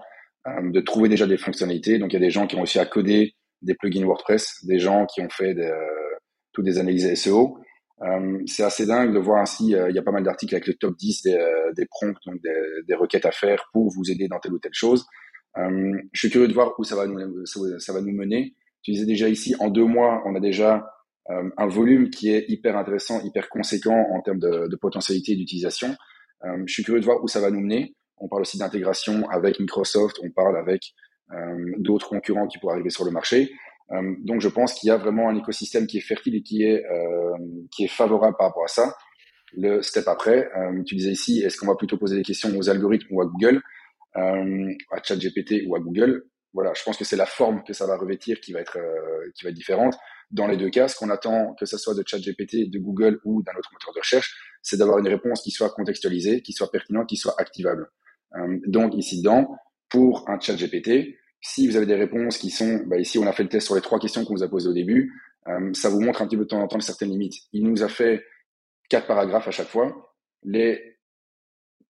de 0.61 0.79
trouver 0.81 1.09
déjà 1.09 1.27
des 1.27 1.37
fonctionnalités. 1.37 1.99
Donc 1.99 2.13
il 2.13 2.15
y 2.15 2.17
a 2.17 2.25
des 2.25 2.29
gens 2.29 2.47
qui 2.47 2.55
ont 2.55 2.59
réussi 2.59 2.79
à 2.79 2.85
coder 2.85 3.35
des 3.61 3.75
plugins 3.75 4.05
WordPress, 4.05 4.65
des 4.65 4.79
gens 4.79 5.05
qui 5.05 5.21
ont 5.21 5.29
fait 5.29 5.53
des, 5.53 5.63
euh, 5.63 6.15
toutes 6.53 6.65
des 6.65 6.77
analyses 6.79 7.13
SEO. 7.15 7.57
Euh, 8.03 8.39
c'est 8.45 8.63
assez 8.63 8.85
dingue 8.85 9.13
de 9.13 9.19
voir 9.19 9.41
ainsi, 9.41 9.71
il 9.71 9.95
y 9.95 9.97
a 9.97 10.03
pas 10.03 10.11
mal 10.11 10.23
d'articles 10.23 10.53
avec 10.53 10.67
le 10.67 10.75
top 10.75 10.95
10 10.97 11.23
des, 11.23 11.71
des 11.75 11.85
prompts, 11.87 12.17
donc 12.27 12.39
des, 12.43 12.53
des, 12.87 12.93
requêtes 12.93 13.25
à 13.25 13.31
faire 13.31 13.67
pour 13.73 13.89
vous 13.89 14.11
aider 14.11 14.27
dans 14.27 14.39
telle 14.39 14.53
ou 14.53 14.59
telle 14.59 14.73
chose. 14.73 15.05
je 15.55 16.19
suis 16.19 16.29
curieux 16.29 16.47
de 16.47 16.53
voir 16.53 16.75
où 16.77 16.83
ça 16.83 16.95
va 16.95 17.07
nous, 17.07 17.45
ça, 17.45 17.93
va 17.93 18.01
nous 18.01 18.13
mener. 18.13 18.53
Tu 18.83 18.91
disais 18.91 19.07
déjà 19.07 19.27
ici, 19.29 19.55
en 19.59 19.69
deux 19.69 19.85
mois, 19.85 20.21
on 20.25 20.35
a 20.35 20.39
déjà 20.39 20.87
un 21.27 21.67
volume 21.67 22.11
qui 22.11 22.29
est 22.29 22.45
hyper 22.49 22.77
intéressant, 22.77 23.19
hyper 23.23 23.49
conséquent 23.49 24.05
en 24.11 24.21
termes 24.21 24.39
de, 24.39 24.67
de 24.67 24.75
potentialité 24.75 25.35
d'utilisation. 25.35 25.95
je 26.65 26.71
suis 26.71 26.83
curieux 26.83 26.99
de 26.99 27.05
voir 27.05 27.23
où 27.23 27.27
ça 27.27 27.41
va 27.41 27.49
nous 27.49 27.61
mener. 27.61 27.95
On 28.19 28.27
parle 28.27 28.41
aussi 28.41 28.57
d'intégration 28.57 29.29
avec 29.29 29.59
Microsoft, 29.59 30.17
on 30.23 30.29
parle 30.29 30.57
avec 30.57 30.93
d'autres 31.79 32.07
concurrents 32.07 32.47
qui 32.47 32.57
pourraient 32.57 32.75
arriver 32.75 32.89
sur 32.89 33.03
le 33.03 33.11
marché. 33.11 33.51
donc 34.19 34.39
je 34.39 34.47
pense 34.47 34.73
qu'il 34.73 34.87
y 34.87 34.91
a 34.91 34.97
vraiment 34.97 35.27
un 35.27 35.35
écosystème 35.35 35.85
qui 35.85 35.97
est 35.97 36.01
fertile 36.01 36.35
et 36.35 36.41
qui 36.41 36.63
est, 36.63 36.85
qui 37.69 37.83
est 37.83 37.89
favorable 37.89 38.37
par 38.37 38.47
rapport 38.47 38.63
à 38.63 38.69
ça. 38.69 38.95
Le 39.53 39.81
step 39.81 40.07
après, 40.07 40.49
tu 40.85 40.95
disais 40.95 41.11
ici, 41.11 41.41
est-ce 41.41 41.57
qu'on 41.57 41.67
va 41.67 41.75
plutôt 41.75 41.97
poser 41.97 42.15
des 42.15 42.23
questions 42.23 42.49
aux 42.57 42.69
algorithmes 42.69 43.07
ou 43.11 43.21
à 43.21 43.25
Google, 43.25 43.61
à 44.13 45.03
ChatGPT 45.03 45.63
ou 45.67 45.75
à 45.75 45.79
Google? 45.79 46.23
Voilà, 46.57 46.73
je 46.73 46.83
pense 46.83 46.97
que 46.97 47.05
c'est 47.05 47.17
la 47.17 47.27
forme 47.27 47.63
que 47.63 47.73
ça 47.73 47.85
va 47.85 47.97
revêtir 47.97 48.39
qui 48.39 48.51
va 48.51 48.61
être 48.61 48.77
euh, 48.77 49.31
qui 49.35 49.43
va 49.43 49.51
être 49.51 49.55
différente. 49.55 49.95
Dans 50.31 50.47
les 50.47 50.57
deux 50.57 50.71
cas, 50.71 50.87
ce 50.87 50.95
qu'on 50.95 51.11
attend, 51.11 51.53
que 51.53 51.67
ce 51.67 51.77
soit 51.77 51.93
de 51.93 52.03
ChatGPT, 52.03 52.71
de 52.71 52.79
Google 52.79 53.19
ou 53.25 53.43
d'un 53.43 53.53
autre 53.53 53.69
moteur 53.73 53.93
de 53.93 53.99
recherche, 53.99 54.35
c'est 54.63 54.77
d'avoir 54.77 54.97
une 54.97 55.07
réponse 55.07 55.43
qui 55.43 55.51
soit 55.51 55.69
contextualisée, 55.69 56.41
qui 56.41 56.53
soit 56.53 56.71
pertinente, 56.71 57.07
qui 57.07 57.15
soit 57.15 57.35
activable. 57.37 57.91
Euh, 58.35 58.59
donc 58.65 58.95
ici 58.95 59.19
dedans, 59.19 59.55
pour 59.89 60.29
un 60.29 60.39
ChatGPT, 60.39 61.15
si 61.41 61.67
vous 61.67 61.75
avez 61.77 61.85
des 61.85 61.95
réponses 61.95 62.37
qui 62.37 62.49
sont, 62.49 62.81
bah, 62.87 62.97
ici 62.97 63.17
on 63.19 63.27
a 63.27 63.31
fait 63.31 63.43
le 63.43 63.49
test 63.49 63.65
sur 63.65 63.75
les 63.75 63.81
trois 63.81 63.99
questions 63.99 64.25
qu'on 64.25 64.35
vous 64.35 64.43
a 64.43 64.49
posées 64.49 64.69
au 64.69 64.73
début, 64.73 65.13
euh, 65.47 65.73
ça 65.73 65.89
vous 65.89 66.01
montre 66.01 66.21
un 66.21 66.27
petit 66.27 66.37
peu 66.37 66.43
de 66.43 66.49
temps 66.49 66.61
en 66.61 66.67
temps 66.67 66.79
certaines 66.79 67.09
limites. 67.09 67.35
Il 67.53 67.63
nous 67.63 67.83
a 67.83 67.87
fait 67.87 68.25
quatre 68.89 69.07
paragraphes 69.07 69.47
à 69.47 69.51
chaque 69.51 69.67
fois. 69.67 70.13
Les 70.43 70.97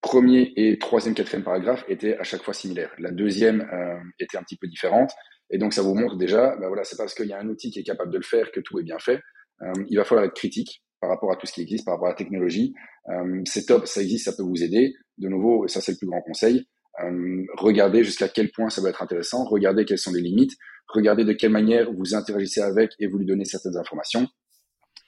premier 0.00 0.52
et 0.56 0.78
troisième, 0.78 1.14
quatrième 1.14 1.42
paragraphe 1.42 1.84
étaient 1.88 2.16
à 2.18 2.22
chaque 2.22 2.42
fois 2.42 2.54
similaires. 2.54 2.92
La 2.98 3.10
deuxième 3.10 3.68
euh, 3.72 3.98
était 4.20 4.36
un 4.36 4.42
petit 4.42 4.56
peu 4.56 4.68
différente. 4.68 5.10
Et 5.50 5.58
donc, 5.58 5.72
ça 5.72 5.82
vous 5.82 5.94
montre 5.94 6.16
déjà, 6.16 6.56
ben 6.56 6.68
voilà, 6.68 6.84
c'est 6.84 6.96
parce 6.96 7.14
qu'il 7.14 7.26
y 7.26 7.32
a 7.32 7.38
un 7.38 7.48
outil 7.48 7.70
qui 7.70 7.80
est 7.80 7.84
capable 7.84 8.12
de 8.12 8.18
le 8.18 8.22
faire 8.22 8.52
que 8.52 8.60
tout 8.60 8.78
est 8.78 8.82
bien 8.82 8.98
fait. 8.98 9.20
Il 9.88 9.96
va 9.96 10.04
falloir 10.04 10.26
être 10.26 10.34
critique 10.34 10.84
par 11.00 11.08
rapport 11.08 11.32
à 11.32 11.36
tout 11.36 11.46
ce 11.46 11.52
qui 11.52 11.62
existe, 11.62 11.86
par 11.86 11.94
rapport 11.94 12.08
à 12.08 12.10
la 12.10 12.16
technologie. 12.16 12.74
C'est 13.46 13.64
top, 13.64 13.86
ça 13.86 14.02
existe, 14.02 14.26
ça 14.26 14.36
peut 14.36 14.42
vous 14.42 14.62
aider. 14.62 14.92
De 15.18 15.28
nouveau, 15.28 15.66
ça 15.68 15.80
c'est 15.80 15.92
le 15.92 15.98
plus 15.98 16.06
grand 16.06 16.22
conseil. 16.22 16.66
regardez 17.56 18.04
jusqu'à 18.04 18.28
quel 18.28 18.50
point 18.50 18.70
ça 18.70 18.80
va 18.80 18.90
être 18.90 19.02
intéressant. 19.02 19.44
Regardez 19.44 19.84
quelles 19.84 19.98
sont 19.98 20.12
les 20.12 20.20
limites. 20.20 20.52
Regardez 20.88 21.24
de 21.24 21.32
quelle 21.32 21.52
manière 21.52 21.92
vous 21.92 22.14
interagissez 22.14 22.60
avec 22.60 22.92
et 22.98 23.06
vous 23.06 23.18
lui 23.18 23.26
donnez 23.26 23.44
certaines 23.44 23.76
informations. 23.76 24.26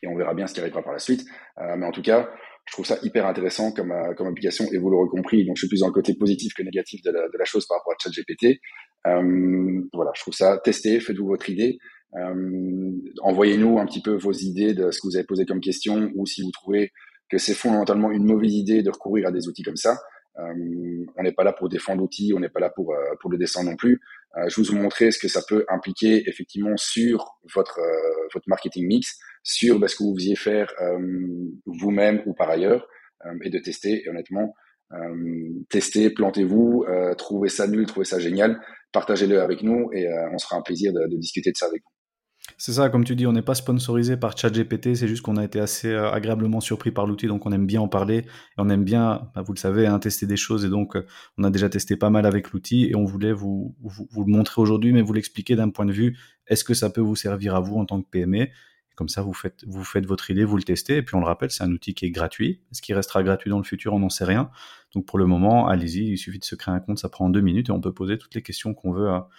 Et 0.03 0.07
on 0.09 0.17
verra 0.17 0.35
bien 0.35 0.47
ce 0.47 0.55
qui 0.55 0.61
arrivera 0.61 0.83
par 0.83 0.93
la 0.93 0.99
suite. 0.99 1.25
mais 1.59 1.87
en 1.87 1.93
tout 1.93 2.03
cas, 2.03 2.29
je 2.71 2.73
trouve 2.73 2.87
ça 2.87 2.99
hyper 3.03 3.27
intéressant 3.27 3.73
comme, 3.73 3.91
euh, 3.91 4.15
comme 4.15 4.29
application 4.29 4.65
et 4.73 4.79
vous 4.79 4.91
l'aurez 4.91 5.09
compris. 5.09 5.45
Donc, 5.45 5.57
je 5.57 5.63
suis 5.63 5.69
plus 5.69 5.81
dans 5.81 5.89
le 5.89 5.93
côté 5.93 6.15
positif 6.15 6.55
que 6.55 6.63
négatif 6.63 7.03
de 7.03 7.11
la, 7.11 7.29
de 7.29 7.39
la 7.39 7.45
chose 7.45 7.67
par 7.67 7.79
rapport 7.79 7.95
à 7.95 7.97
ChatGPT. 8.01 8.61
Euh, 9.09 9.83
voilà, 9.93 10.13
je 10.15 10.21
trouve 10.21 10.35
ça. 10.35 10.61
Testez, 10.63 11.01
faites-vous 11.01 11.27
votre 11.27 11.51
idée. 11.51 11.79
Euh, 12.17 12.93
Envoyez-nous 13.23 13.79
un 13.79 13.87
petit 13.87 14.03
peu 14.03 14.15
vos 14.17 14.33
idées 14.33 14.75
de 14.75 14.91
ce 14.93 15.01
que 15.01 15.09
vous 15.09 15.17
avez 15.17 15.27
posé 15.27 15.47
comme 15.47 15.61
question 15.61 16.13
ou 16.15 16.27
si 16.27 16.43
vous 16.43 16.53
trouvez 16.53 16.93
que 17.31 17.39
c'est 17.39 17.55
fondamentalement 17.55 18.11
une 18.11 18.25
mauvaise 18.25 18.53
idée 18.53 18.83
de 18.83 18.91
recourir 18.91 19.29
à 19.29 19.33
des 19.33 19.49
outils 19.49 19.63
comme 19.63 19.77
ça. 19.77 19.97
Euh, 20.39 21.05
on 21.17 21.23
n'est 21.23 21.33
pas 21.33 21.45
là 21.45 21.53
pour 21.53 21.69
défendre 21.69 22.01
l'outil, 22.01 22.33
on 22.35 22.41
n'est 22.41 22.49
pas 22.49 22.61
là 22.61 22.71
pour, 22.71 22.93
euh, 22.93 23.15
pour 23.21 23.31
le 23.31 23.39
descendre 23.39 23.71
non 23.71 23.77
plus. 23.77 24.01
Euh, 24.37 24.49
je 24.49 24.57
vous 24.57 24.71
ai 24.73 24.79
montré 24.79 25.11
ce 25.11 25.19
que 25.19 25.29
ça 25.29 25.43
peut 25.47 25.65
impliquer 25.69 26.29
effectivement 26.29 26.77
sur 26.77 27.39
votre, 27.55 27.81
votre 28.33 28.49
marketing 28.49 28.87
mix, 28.87 29.19
sur 29.43 29.79
bah, 29.79 29.89
ce 29.89 29.97
que 29.97 30.05
vous 30.05 30.15
faisiez 30.17 30.37
faire 30.37 30.73
vous-même 31.67 32.23
ou 32.27 32.35
par 32.35 32.51
ailleurs, 32.51 32.87
et 33.43 33.51
de 33.51 33.59
tester. 33.59 34.05
Et 34.05 34.09
honnêtement, 34.09 34.55
testez, 35.69 36.11
plantez-vous, 36.11 36.87
trouvez 37.19 37.49
ça 37.49 37.67
nul, 37.67 37.87
trouvez 37.87 38.05
ça 38.05 38.21
génial, 38.21 38.61
partagez-le 38.93 39.41
avec 39.41 39.63
nous 39.63 39.91
et 39.93 40.07
on 40.33 40.39
sera 40.39 40.57
un 40.57 40.63
plaisir 40.63 40.93
de 40.93 41.17
discuter 41.17 41.51
de 41.51 41.57
ça 41.57 41.67
avec 41.67 41.83
vous. 41.83 42.00
C'est 42.59 42.73
ça, 42.73 42.89
comme 42.89 43.05
tu 43.05 43.17
dis, 43.17 43.27
on 43.27 43.33
n'est 43.33 43.43
pas 43.43 43.55
sponsorisé 43.55 44.17
par 44.17 44.37
ChatGPT, 44.37 44.95
c'est 44.95 45.09
juste 45.09 45.23
qu'on 45.23 45.37
a 45.37 45.45
été 45.45 45.61
assez 45.61 45.89
euh, 45.89 46.11
agréablement 46.11 46.61
surpris 46.61 46.91
par 46.91 47.07
l'outil, 47.07 47.27
donc 47.27 47.47
on 47.47 47.53
aime 47.53 47.67
bien 47.67 47.81
en 47.81 47.89
parler, 47.89 48.19
et 48.19 48.25
on 48.59 48.69
aime 48.69 48.85
bien, 48.85 49.31
bah, 49.35 49.43
vous 49.43 49.53
le 49.53 49.59
savez, 49.59 49.87
hein, 49.87 49.99
tester 49.99 50.27
des 50.27 50.37
choses, 50.37 50.65
et 50.65 50.69
donc 50.69 50.97
euh, 50.97 51.07
on 51.39 51.45
a 51.45 51.51
déjà 51.51 51.69
testé 51.69 51.97
pas 51.97 52.11
mal 52.11 52.27
avec 52.27 52.51
l'outil, 52.51 52.87
et 52.87 52.95
on 52.95 53.05
voulait 53.05 53.33
vous, 53.33 53.75
vous, 53.83 54.25
le 54.25 54.33
montrer 54.33 54.61
aujourd'hui, 54.61 54.93
mais 54.93 55.03
vous 55.03 55.13
l'expliquer 55.13 55.57
d'un 55.57 55.71
point 55.71 55.87
de 55.87 55.93
vue, 55.93 56.19
est-ce 56.47 56.65
que 56.65 56.75
ça 56.75 56.91
peut 56.91 57.01
vous 57.01 57.17
servir 57.17 57.55
à 57.55 57.61
vous 57.61 57.77
en 57.77 57.87
tant 57.87 58.01
que 58.03 58.09
PME 58.09 58.49
comme 59.01 59.09
ça, 59.09 59.23
vous 59.23 59.33
faites, 59.33 59.65
vous 59.67 59.83
faites 59.83 60.05
votre 60.05 60.31
idée, 60.31 60.45
vous 60.45 60.59
le 60.59 60.63
testez, 60.63 60.99
et 60.99 61.03
puis 61.03 61.15
on 61.15 61.21
le 61.21 61.25
rappelle, 61.25 61.51
c'est 61.51 61.65
un 61.65 61.73
outil 61.73 61.95
qui 61.95 62.05
est 62.05 62.11
gratuit. 62.11 62.61
Est-ce 62.71 62.83
qu'il 62.83 62.95
restera 62.95 63.23
gratuit 63.23 63.49
dans 63.49 63.57
le 63.57 63.65
futur? 63.65 63.95
On 63.95 64.01
n'en 64.01 64.11
sait 64.11 64.27
rien. 64.27 64.51
Donc 64.95 65.07
pour 65.07 65.19
le 65.19 65.25
moment, 65.25 65.69
allez-y, 65.69 66.11
il 66.11 66.19
suffit 66.19 66.39
de 66.39 66.45
se 66.45 66.55
créer 66.55 66.75
un 66.75 66.81
compte, 66.81 66.99
ça 66.99 67.09
prend 67.09 67.31
deux 67.31 67.41
minutes, 67.41 67.71
et 67.71 67.73
on 67.73 67.81
peut 67.81 67.95
poser 67.95 68.19
toutes 68.19 68.35
les 68.35 68.43
questions 68.43 68.75
qu'on 68.75 68.93
veut 68.93 69.09
à, 69.09 69.31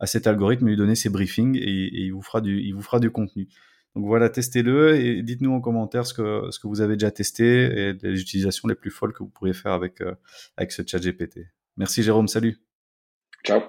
à 0.00 0.06
cet 0.06 0.26
algorithme, 0.26 0.66
lui 0.66 0.76
donner 0.76 0.94
ses 0.94 1.10
briefings 1.10 1.56
et, 1.56 2.04
il, 2.04 2.10
vous 2.10 2.22
fera 2.22 2.40
du, 2.40 2.60
il 2.60 2.74
vous 2.74 2.82
fera 2.82 2.98
du 2.98 3.10
contenu. 3.10 3.48
Donc 3.94 4.06
voilà, 4.06 4.28
testez-le 4.28 4.96
et 4.96 5.22
dites-nous 5.22 5.52
en 5.52 5.60
commentaire 5.60 6.06
ce 6.06 6.14
que, 6.14 6.50
ce 6.50 6.58
que 6.58 6.66
vous 6.66 6.80
avez 6.80 6.94
déjà 6.94 7.10
testé 7.10 7.44
et 7.44 7.92
les 7.92 8.20
utilisations 8.20 8.68
les 8.68 8.74
plus 8.74 8.90
folles 8.90 9.12
que 9.12 9.22
vous 9.22 9.28
pourriez 9.28 9.52
faire 9.54 9.72
avec, 9.72 10.00
euh, 10.00 10.14
avec 10.56 10.72
ce 10.72 10.82
chat 10.86 10.98
GPT. 10.98 11.40
Merci 11.76 12.02
Jérôme, 12.02 12.28
salut. 12.28 12.58
Ciao. 13.44 13.60